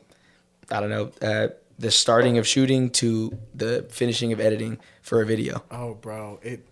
[0.70, 1.48] I don't know uh,
[1.80, 5.64] the starting of shooting to the finishing of editing for a video?
[5.72, 6.66] Oh, bro, it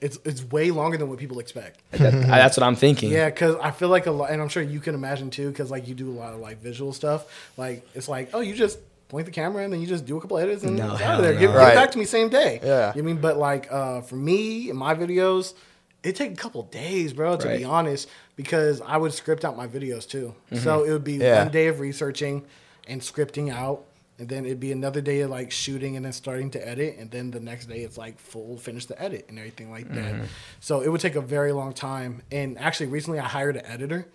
[0.00, 1.80] it's it's way longer than what people expect.
[1.92, 3.10] That- that's what I'm thinking.
[3.10, 5.70] Yeah, because I feel like a lot, and I'm sure you can imagine too, because
[5.70, 7.50] like you do a lot of like visual stuff.
[7.56, 8.78] Like it's like, oh, you just
[9.08, 11.18] point the camera and then you just do a couple edits and No, it's out
[11.18, 11.34] of there.
[11.34, 11.40] no.
[11.40, 11.72] Give, give Right.
[11.72, 12.60] it back to me same day.
[12.62, 12.68] Yeah.
[12.68, 15.54] You know what I mean, but like uh, for me and my videos,
[16.02, 17.36] it take a couple days, bro.
[17.36, 20.34] To be honest, because I would script out my videos too.
[20.52, 20.88] So mm-hmm.
[20.88, 21.42] it would be Yeah.
[21.42, 22.44] one day of researching
[22.88, 23.84] and scripting out.
[24.18, 26.98] And then it'd be another day of like shooting and then starting to edit.
[26.98, 30.14] And then the next day it's like full finish the edit and everything like that.
[30.14, 30.24] Mm-hmm.
[30.60, 32.22] So it would take a very long time.
[32.30, 34.06] And actually, recently I hired an editor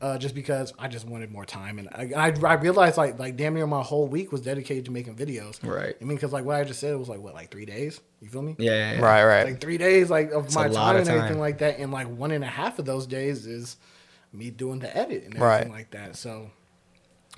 [0.00, 1.78] uh, just because I just wanted more time.
[1.78, 4.90] And I, I, I realized like like damn near my whole week was dedicated to
[4.90, 5.62] making videos.
[5.66, 5.96] Right.
[6.00, 8.00] I mean, because like what I just said was like what like three days.
[8.20, 8.56] You feel me?
[8.58, 9.00] Yeah, yeah, yeah.
[9.00, 9.44] Right, right.
[9.46, 11.40] Like three days like of It's my a lot time of and everything time.
[11.40, 11.78] like that.
[11.78, 13.76] And like one and a half of those days is
[14.32, 15.70] me doing the edit and everything Right.
[15.70, 16.16] like that.
[16.16, 16.50] So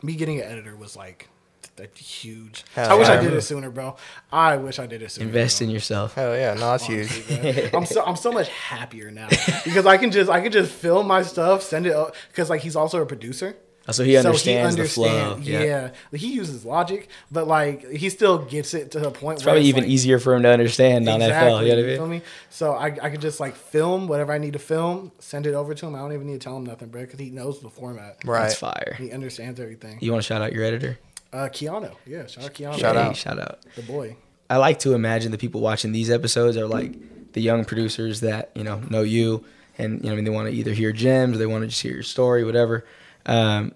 [0.03, 1.29] me getting an editor was like
[1.77, 2.64] that huge.
[2.74, 3.20] Hell I wish I yeah.
[3.22, 3.97] did it sooner, bro.
[4.33, 5.27] I wish I did it sooner.
[5.27, 5.66] Invest bro.
[5.66, 6.14] in yourself.
[6.14, 7.11] Hell yeah, no, that's huge.
[7.11, 7.70] Honestly, bro.
[7.81, 9.29] I'm so I'm so much happier now
[9.64, 12.61] because I can just I can just film my stuff, send it up because like
[12.61, 13.57] he's also a producer.
[13.89, 15.39] Oh, So he understands the flow.
[15.41, 15.62] Yeah.
[15.62, 19.39] Yeah, he uses logic, but like he still gets it to the point.
[19.39, 21.24] It's where probably it's even like, easier for him to understand on FL.
[21.24, 21.97] You know what I you mean?
[21.97, 22.22] feel me?
[22.51, 25.72] So I, I could just like film whatever I need to film, send it over
[25.74, 25.95] to him.
[25.95, 28.18] I don't even need to tell him nothing, bro, because he knows the format.
[28.24, 28.43] Right.
[28.43, 28.97] That's fire.
[28.99, 29.99] He understands everything.
[30.01, 30.99] You want to shout out your editor?
[31.33, 33.16] Uh, Keanu, yeah, shout out Keanu, Shout Hey, out.
[33.16, 33.59] Shout out.
[33.74, 34.16] the boy.
[34.49, 38.51] I like to imagine the people watching these episodes are like the young producers that
[38.55, 39.45] you know know you,
[39.77, 41.68] and you know I mean they want to either hear gems or they want to
[41.68, 42.87] just hear your story, whatever.
[43.27, 43.72] Um,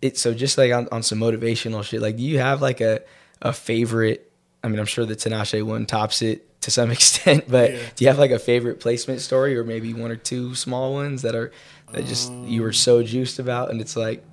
[0.00, 2.00] it so just like on, on some motivational shit.
[2.00, 3.02] Like, do you have like a
[3.42, 4.30] a favorite?
[4.62, 7.78] I mean, I'm sure the Tinashe one tops it to some extent, but Yeah.
[7.96, 11.22] do you have like a favorite placement story or maybe one or two small ones
[11.22, 11.50] that are
[11.92, 14.24] that just you were so juiced about and it's like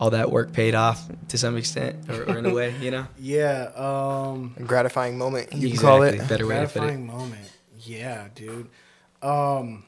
[0.00, 3.06] all that work paid off to some extent or, or in a way, you know?
[3.20, 6.26] Yeah, um, A gratifying moment, you can call it.
[6.26, 6.80] Better way to put it.
[6.80, 7.48] gratifying moment.
[7.80, 8.68] Yeah, dude.
[9.22, 9.84] Um,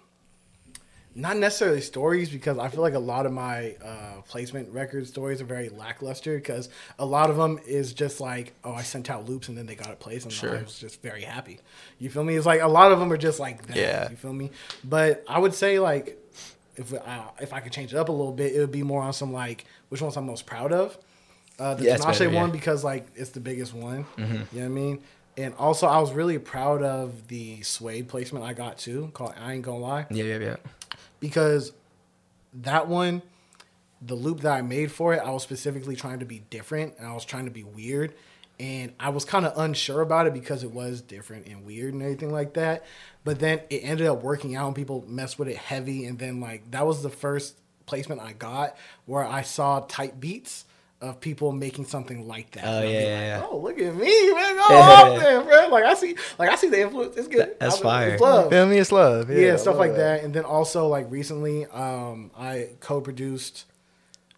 [1.15, 5.43] not necessarily stories because I feel like a lot of my uh, placement record stories
[5.43, 9.29] are very lackluster because a lot of them is just like, oh, I sent out
[9.29, 10.59] loops and then they got it placed and Sure.
[10.59, 11.61] I was just very happy.
[11.99, 12.35] You feel me?
[12.37, 13.77] It's like a lot of them are just like that.
[13.77, 14.11] Yeah.
[14.11, 14.51] You feel me?
[14.85, 16.19] But I would say like
[16.77, 19.03] if uh, if I could change it up a little bit, it would be more
[19.03, 20.97] on some like which ones I'm most proud of.
[21.59, 22.41] Uh, the Yeah, better, yeah.
[22.41, 24.07] one because like it's the biggest one.
[24.17, 25.03] You know what I mean?
[25.37, 29.11] And also, I was really proud of the suede placement I got too.
[29.15, 30.57] Called I ain't gonna lie Yeah, yeah, yeah.
[31.21, 31.73] because
[32.63, 33.23] that one,
[34.01, 37.07] the loop that I made for it, I was specifically trying to be different and
[37.07, 38.15] I was trying to be weird.
[38.63, 42.03] And I was kind of unsure about it because it was different and weird and
[42.03, 42.85] everything like that.
[43.25, 46.07] But then it ended up working out and people messed with it heavy.
[46.07, 47.57] And then, like, that was the first
[47.87, 50.65] placement I got where I saw type beats
[51.01, 52.63] of people making something like that.
[52.65, 53.47] Oh, And I'd be yeah, like, yeah, yeah.
[53.51, 54.57] Oh, look at me, man.
[54.57, 55.69] Go off there, bro.
[55.69, 57.17] Like, I see, like, I see the influence.
[57.17, 57.57] It's good.
[57.59, 58.09] That's I- fire.
[58.11, 58.79] It's love Feel me?
[58.79, 59.29] It's love.
[59.29, 60.23] yeah, I stuff love like that.
[60.23, 63.65] And then also like recently, um, I co-produced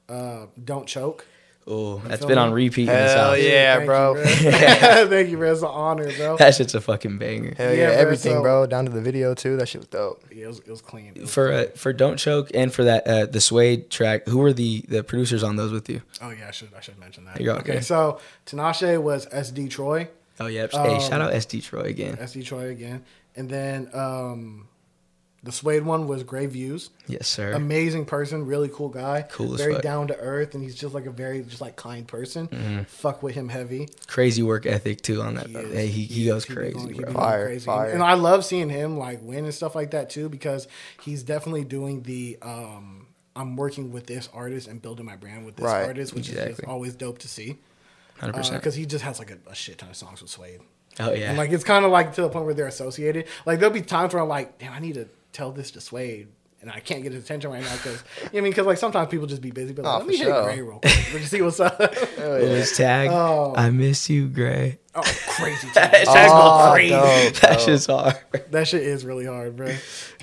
[0.09, 1.27] uh, "Don't Choke."
[1.67, 3.39] Oh, that's been on repeat in this Hell house.
[3.41, 4.17] yeah, Thank bro.
[4.17, 5.07] You, bro.
[5.09, 5.53] Thank you, bro.
[5.53, 6.37] It's an honor, bro.
[6.37, 7.55] That shit's a fucking banger.
[7.57, 8.67] Hell Yeah, yeah, bro, everything, so- bro.
[8.67, 9.57] Down to the video too.
[9.57, 10.23] That shit was dope.
[10.31, 11.13] Yeah, it was, it was clean.
[11.15, 11.69] It was For clean.
[11.69, 15.03] uh, for Don't Choke and for that uh, the Suede track, who were the the
[15.03, 16.03] producers on those with you?
[16.21, 17.41] oh yeah, I should I should mention that.
[17.41, 17.81] You're okay, okay.
[17.81, 20.09] so Tinashe was SD Troy,
[20.41, 22.17] Oh yeah, hey, Um, shout out SD Troy again.
[22.19, 23.05] SD Troy again,
[23.37, 24.69] and then um,
[25.45, 26.91] the Suede one was Gray Views.
[27.07, 27.53] Yes, sir.
[27.53, 29.27] Amazing person, really cool guy.
[29.31, 29.83] Cool as very fuck.
[29.83, 32.49] down to earth, and he's just like a very just like kind person.
[32.49, 32.83] Mm-hmm.
[32.85, 33.89] Fuck with him heavy.
[34.07, 35.47] Crazy work ethic too on that.
[35.49, 35.75] He is.
[35.75, 36.29] hey, he, he, is.
[36.29, 37.13] goes be crazy, going- bro.
[37.13, 37.67] Fire, crazy.
[37.67, 37.91] fire.
[37.91, 40.67] And I love seeing him like win and stuff like that too because
[41.03, 45.57] he's definitely doing the um I'm working with this artist and building my brand with
[45.57, 46.55] this Right, artist, which is exactly.
[46.55, 47.59] just always dope to see.
[48.19, 48.61] Hundred percent.
[48.61, 50.61] Because he just has like a, a shit ton of songs with Suede.
[51.01, 51.31] Oh yeah.
[51.31, 53.27] And like it's kind of like to the point where they're associated.
[53.45, 56.29] Like there'll be times where I'm like, damn, I need to tell this to Suede.
[56.63, 58.51] And I can't get his attention right now because, you know what I mean?
[58.53, 60.45] Because like sometimes people just be busy, but like, Oh, let me for hit sure.
[60.45, 61.09] Gray real quick.
[61.13, 61.79] But you see what's up?
[61.79, 63.11] What was tag?
[63.13, 63.53] Oh.
[63.55, 64.79] I miss you, Gray.
[64.95, 65.69] oh, crazy.
[65.75, 65.91] tag.
[65.93, 66.89] That's Oh, crazy.
[66.95, 67.61] dope, That dope.
[67.61, 68.19] shit's hard.
[68.51, 69.77] That shit is really hard, bro.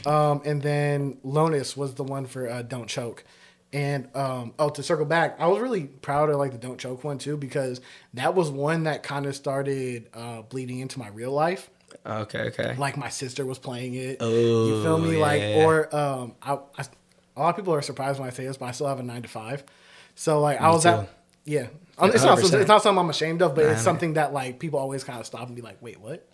[0.04, 3.24] Um, and then Lonus was the one for uh, Don't Choke.
[3.72, 7.04] And um, oh, to circle back, I was really proud of like the Don't Choke
[7.04, 7.82] one too because
[8.16, 11.70] that was one that kind of started uh, bleeding into my real life.
[12.06, 12.76] Okay, okay.
[12.78, 14.18] Like my sister was playing it.
[14.20, 14.30] Oh,
[14.68, 15.14] you feel me?
[15.16, 15.66] yeah, like, yeah, yeah.
[15.66, 16.86] or um, I, I,
[17.36, 19.04] a lot of people are surprised when I say this, but I still have a
[19.04, 19.64] nine to five.
[20.16, 20.90] So like, I was too.
[20.90, 21.10] at
[21.46, 21.68] yeah.
[22.04, 22.60] It's not 100%.
[22.62, 25.26] it's not something I'm ashamed of, but it's something that like people always kind of
[25.26, 26.28] stop and be like, wait, what?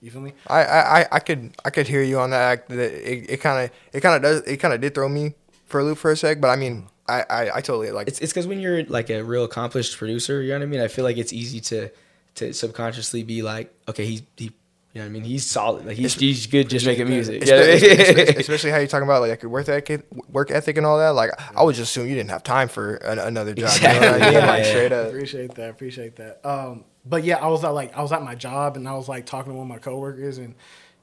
[0.00, 0.32] You feel me?
[0.46, 2.68] I, I, I- I could I could hear you on that.
[2.68, 5.34] That It kind of it kind of does it kind of did throw me
[5.66, 8.20] for a loop for a sec, but I mean I, I, I totally like It's
[8.20, 10.80] it's because when you're like a real accomplished producer, you know what I mean.
[10.80, 11.90] I feel like it's easy to
[12.36, 14.52] to subconsciously be like, okay, he's he,
[14.96, 15.24] you You know what I mean?
[15.30, 15.86] He's solid.
[15.86, 17.42] Like he's, he's good just making music.
[17.42, 18.00] Espe- You know what I mean?
[18.00, 21.10] especially, especially how you're talking about like your work ethic, work ethic and all that.
[21.10, 23.70] Like I would just assume you didn't have time for an, another job.
[23.76, 24.34] You know what I Exactly.
[24.40, 24.46] mean?
[24.46, 25.08] Like straight up.
[25.08, 25.70] Appreciate that.
[25.70, 26.40] Appreciate that.
[26.48, 29.08] Um, but yeah, I was at like I was at my job and I was
[29.08, 30.54] like talking to one of my coworkers and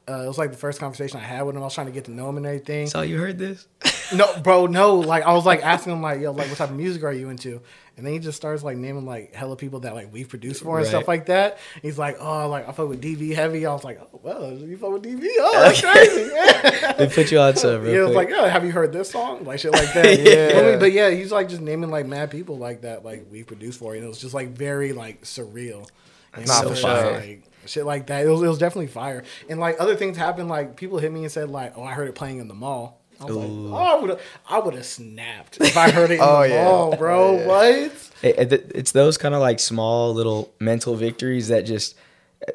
[0.10, 1.62] uh, it was like the first conversation I had with him.
[1.62, 2.88] I was trying to get to know him and everything.
[2.88, 3.68] So you heard this?
[4.14, 4.96] no, bro, no.
[4.96, 7.30] Like I was like asking him like, yo, like what type of music are you
[7.30, 7.62] into?
[7.96, 10.78] And then he just starts like naming like hella people that like we've produced for
[10.78, 10.90] and Right.
[10.90, 11.60] stuff like that.
[11.84, 13.66] He's like, oh, like I fuck with DB heavy.
[13.68, 15.28] I was like, oh, well, you fuck with DB?
[15.40, 16.32] Oh, that's crazy.
[16.34, 16.94] Yeah.
[16.98, 17.86] They put you on some.
[17.86, 18.30] Yeah, Real it quick.
[18.32, 19.46] like, oh, have you heard this song?
[19.46, 20.20] Like shit like that.
[20.20, 20.62] Yeah.
[20.74, 23.80] But But yeah, he's like just naming like mad people like that, like we produced
[23.80, 25.88] for, and it was just like very like surreal.
[26.36, 27.12] Nah, so sure.
[27.14, 28.26] Like, shit like that.
[28.26, 29.24] It was, it was definitely fire.
[29.50, 30.50] And like other things happened.
[30.50, 33.00] Like people hit me and said like, oh, I heard it playing in the mall.
[33.24, 33.40] I was Ooh.
[33.40, 36.42] like, oh, I would have, I would have snapped if I heard it in Oh,
[36.44, 36.64] the yeah.
[36.66, 37.24] mall, bro.
[37.24, 37.48] Oh, yeah.
[37.48, 38.10] What?
[38.22, 41.96] It- it- it's those kind of like small little mental victories that just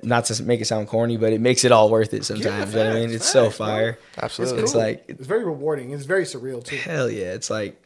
[0.03, 2.73] not to make it sound corny, but it makes it all worth it sometimes.
[2.75, 3.09] you know what I mean?
[3.09, 3.67] facts, It's so facts, bro.
[3.67, 3.99] fire.
[4.23, 4.63] Absolutely.
[4.63, 4.81] It's cool.
[4.83, 5.93] like It's very rewarding.
[5.93, 6.77] It's very surreal too.
[6.77, 7.33] hell yeah.
[7.33, 7.81] It's like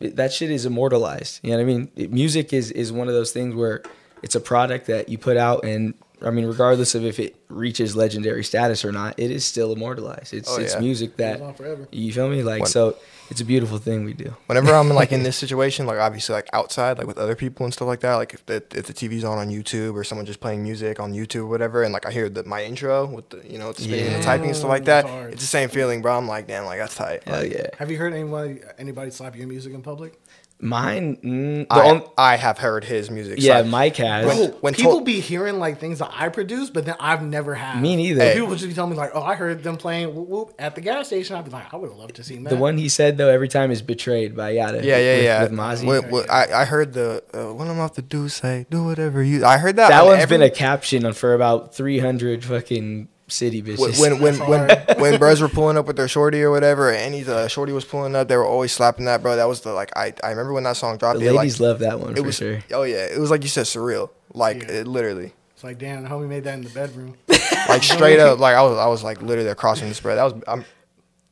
[0.00, 1.40] it- that shit is immortalized.
[1.42, 1.90] You know what I mean?
[1.96, 3.82] It- music is is one of those things where
[4.22, 7.94] it's a product that you put out and I mean, regardless of if it reaches
[7.94, 10.34] legendary status or not, it is still immortalized.
[10.34, 10.80] It's Oh, it's yeah.
[10.80, 12.42] music that Goes you feel me?
[12.42, 12.96] Like When- so,
[13.30, 14.34] it's a beautiful thing we do.
[14.46, 17.72] Whenever I'm like in this situation, like obviously like outside, like with other people and
[17.74, 20.40] stuff like that, like if the, if the TV's on on YouTube or someone just
[20.40, 23.42] playing music on YouTube or whatever, and like I hear the, my intro with the
[23.48, 26.00] you know the spinning and the typing and stuff like that, it's the same feeling,
[26.02, 26.16] bro.
[26.16, 27.22] I'm like, damn, like that's tight.
[27.24, 27.66] Hell Like, yeah.
[27.78, 30.18] Have you heard anybody anybody slap your music in public?
[30.60, 33.36] Mine, mm, I, on- I have heard his music.
[33.38, 34.26] yeah, so- Mike has.
[34.26, 37.54] When- when people told- be hearing like things that I produce, but then I've never
[37.54, 37.80] had.
[37.80, 38.20] Me neither.
[38.22, 38.40] And Hey.
[38.40, 40.80] People just be telling me like, "Oh, I heard them playing whoop, whoop at the
[40.80, 42.88] gas station." I'd be like, "I would have loved to see that." The one he
[42.88, 44.84] said though every time is betrayed by Yada.
[44.84, 45.42] Yeah, yeah, with, yeah.
[45.44, 45.86] With Mozzy.
[45.86, 49.22] What- what- I, I heard the uh, what I'm off to do say do whatever
[49.22, 49.44] you.
[49.44, 49.90] I heard that.
[49.90, 54.00] that on one's every- been a caption on for about 300 fucking city when bitches.
[54.00, 57.14] when when That's when, when bros were pulling up with their shorty or whatever, and
[57.14, 59.36] he's uh, shorty was pulling up, they were always slapping that, bro.
[59.36, 61.20] That was the like I I remember when that song dropped.
[61.20, 62.60] the it, ladies like, love that one it for was sure.
[62.72, 64.68] oh yeah, it was like you said surreal, like Yeah.
[64.80, 67.16] it literally, It's like, damn, the homie made that in the bedroom.
[67.68, 70.16] like straight up, like I was I was like literally crossing the spread.
[70.18, 70.64] That was I'm.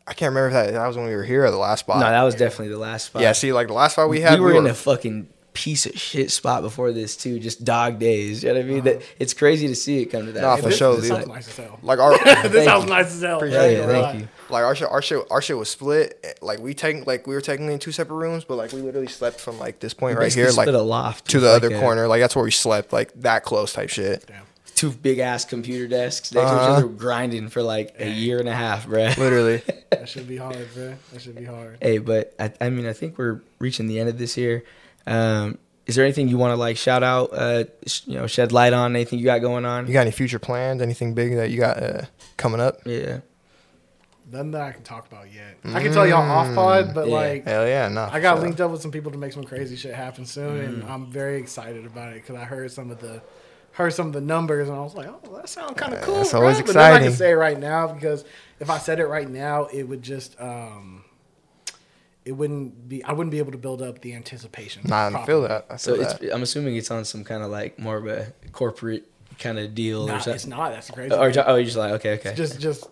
[0.09, 1.99] I can't remember if that, that was when we were here or the last spot.
[1.99, 3.22] No, that was definitely the last spot.
[3.22, 5.26] yeah, see, like the last spot we had, we were in a fucking
[5.57, 8.42] piece of shit spot before this too, just dog days.
[8.44, 8.84] You know what I mean?
[8.84, 10.42] That it's crazy to see it come to that.
[10.42, 11.78] Nah, Hey, for this, sure, This sounds nice as hell.
[11.82, 12.90] like our this sounds you.
[12.90, 13.36] nice as hell.
[13.38, 14.28] Appreciate I ain't it, gonna thank you.
[14.50, 16.38] like our shit, our shit, our shit was split.
[16.42, 19.07] Like we take, like we were technically in two separate rooms, but like we literally
[19.09, 21.74] slept from like this point right here, like split a loft to the like other
[21.74, 22.07] a- corner.
[22.07, 24.26] Like that's where we slept, like that close type shit.
[24.26, 24.42] Damn.
[24.74, 26.72] Two big ass computer desks next to each Uh-huh.
[26.74, 29.16] other, grinding for like a year and a half, bruh.
[29.16, 29.62] Literally.
[29.88, 30.94] That should be hard, bro.
[31.12, 31.78] That should be hard.
[31.80, 34.62] Hey, but I, I mean, I think we're reaching the end of this year.
[35.07, 37.32] Um, is there anything you want to like shout out?
[37.32, 39.86] Uh, sh- you know, shed light on anything you got going on?
[39.86, 40.82] You got any future plans?
[40.82, 42.02] Anything big that you got uh,
[42.36, 42.78] coming up?
[42.84, 43.20] yeah.
[44.28, 45.57] Nothing that I can talk about yet.
[45.72, 47.14] I can tell y'all off pod, but Yeah.
[47.14, 48.09] like Hell yeah, no.
[48.11, 50.59] I got for linked up with some people to make some crazy shit happen soon,
[50.59, 50.90] and Mm.
[50.90, 53.22] I'm very excited about it because I heard some of the
[53.70, 56.16] heard some of the numbers, and I was like, oh, that sounds kind of cool.
[56.16, 56.40] That's bro.
[56.40, 58.24] always But then I can say right now because
[58.59, 61.04] if I said it right now, it would just um,
[62.27, 64.83] it wouldn't be I wouldn't be able to build up the anticipation.
[64.85, 65.27] Nah, I properly.
[65.27, 65.66] feel that.
[65.70, 66.14] I So feel it's.
[66.14, 66.35] that.
[66.35, 69.05] I'm assuming it's on some kind of like more of a corporate
[69.39, 70.35] kind of deal Nah, or something.
[70.35, 70.72] it's not.
[70.72, 71.14] That's the crazy.
[71.14, 71.45] Or, thing.
[71.47, 72.35] oh, you're just like okay, okay.
[72.35, 72.87] just just.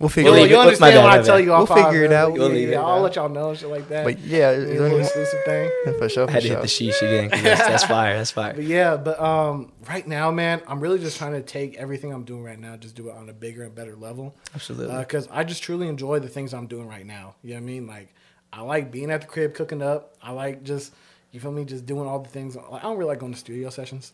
[0.00, 1.68] We'll figure We'll Well, it leave you it- understand bad, when I tell you off
[1.70, 2.32] We'll figure it out.
[2.32, 3.02] Yeah, We'll leave it yeah, I'll out.
[3.02, 4.04] let y'all know shit like that.
[4.04, 5.70] But yeah, Yeah, a little exclusive thing.
[5.98, 6.22] for sure.
[6.22, 6.56] I For had to sure.
[6.56, 7.30] hit the sheesh again.
[7.30, 8.16] 'cause That's, that's fire.
[8.16, 8.54] That's fire.
[8.54, 12.22] But yeah, but um, right now, man, I'm really just trying to take everything I'm
[12.22, 14.36] doing right now, just do it on a bigger and better level.
[14.54, 14.96] Absolutely.
[14.98, 17.34] Because I just truly enjoy the things I'm doing right now.
[17.42, 17.86] You know what I mean?
[17.88, 18.14] Like,
[18.52, 20.14] I like being at the crib cooking up.
[20.22, 20.92] I like just,
[21.32, 22.56] you feel me, just doing all the things.
[22.56, 24.12] I don't really like going to studio sessions.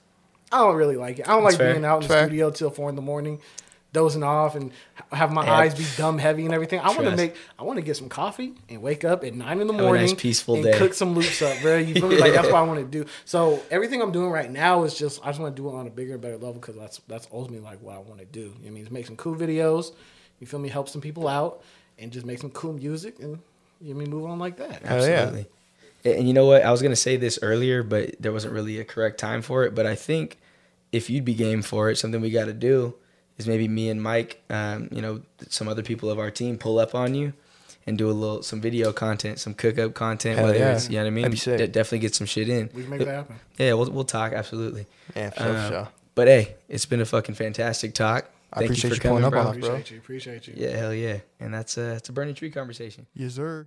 [0.53, 1.29] I don't really like it.
[1.29, 1.73] I don't That's like fair.
[1.73, 2.27] being out in the Fair.
[2.27, 3.41] studio till four in the morning,
[3.93, 4.73] dozing off and
[5.13, 5.55] have my Yeah.
[5.55, 6.81] eyes be dumb heavy and everything.
[6.81, 9.61] I want to make, I want to get some coffee and wake up at nine
[9.61, 10.77] in the Have morning, nice, peaceful and day.
[10.79, 11.77] cook some loops up, bro.
[11.79, 12.17] You feel me?
[12.21, 13.07] Like that's what I want to do.
[13.25, 15.87] So everything I'm doing right now is just I just want to do it on
[15.87, 18.41] a bigger and better level because that's that's ultimately like what I want to do.
[18.63, 19.93] You know I mean, make some cool videos.
[20.41, 20.69] You feel me?
[20.69, 21.63] Help some people out
[21.99, 23.39] and just make some cool music and
[23.81, 24.83] you know mean move on like that.
[24.83, 25.15] Hell yeah.
[25.15, 25.47] Absolutely.
[26.05, 26.63] And and you know what?
[26.63, 29.75] I was gonna say this earlier, but there wasn't really a correct time for it.
[29.75, 30.39] But I think
[30.93, 32.95] if you'd be game for it, something we got to do
[33.39, 36.79] is maybe me and Mike, um, you know, some other people of our team pull
[36.79, 37.33] up on you
[37.87, 40.39] and do a little some video content, some cook up content.
[40.39, 40.75] Hell whether yeah.
[40.75, 41.59] it's you know what I mean, That'd be sick.
[41.59, 42.71] De- definitely get some shit in.
[42.75, 43.41] We can make that happen.
[43.59, 44.87] Yeah, we'll we'll talk absolutely.
[45.17, 45.55] Yeah, for sure.
[45.55, 45.89] For sure.
[46.15, 48.31] But hey, it's been a fucking fantastic talk.
[48.55, 49.41] I Thank appreciate you you pulling coming, up bro.
[49.41, 49.57] on us.
[49.59, 49.69] bro.
[49.71, 49.99] Appreciate you.
[49.99, 50.55] Appreciate you.
[50.57, 51.19] Yeah, hell yeah.
[51.41, 53.07] And that's uh, it's a burning tree conversation.
[53.15, 53.67] Yes, sir.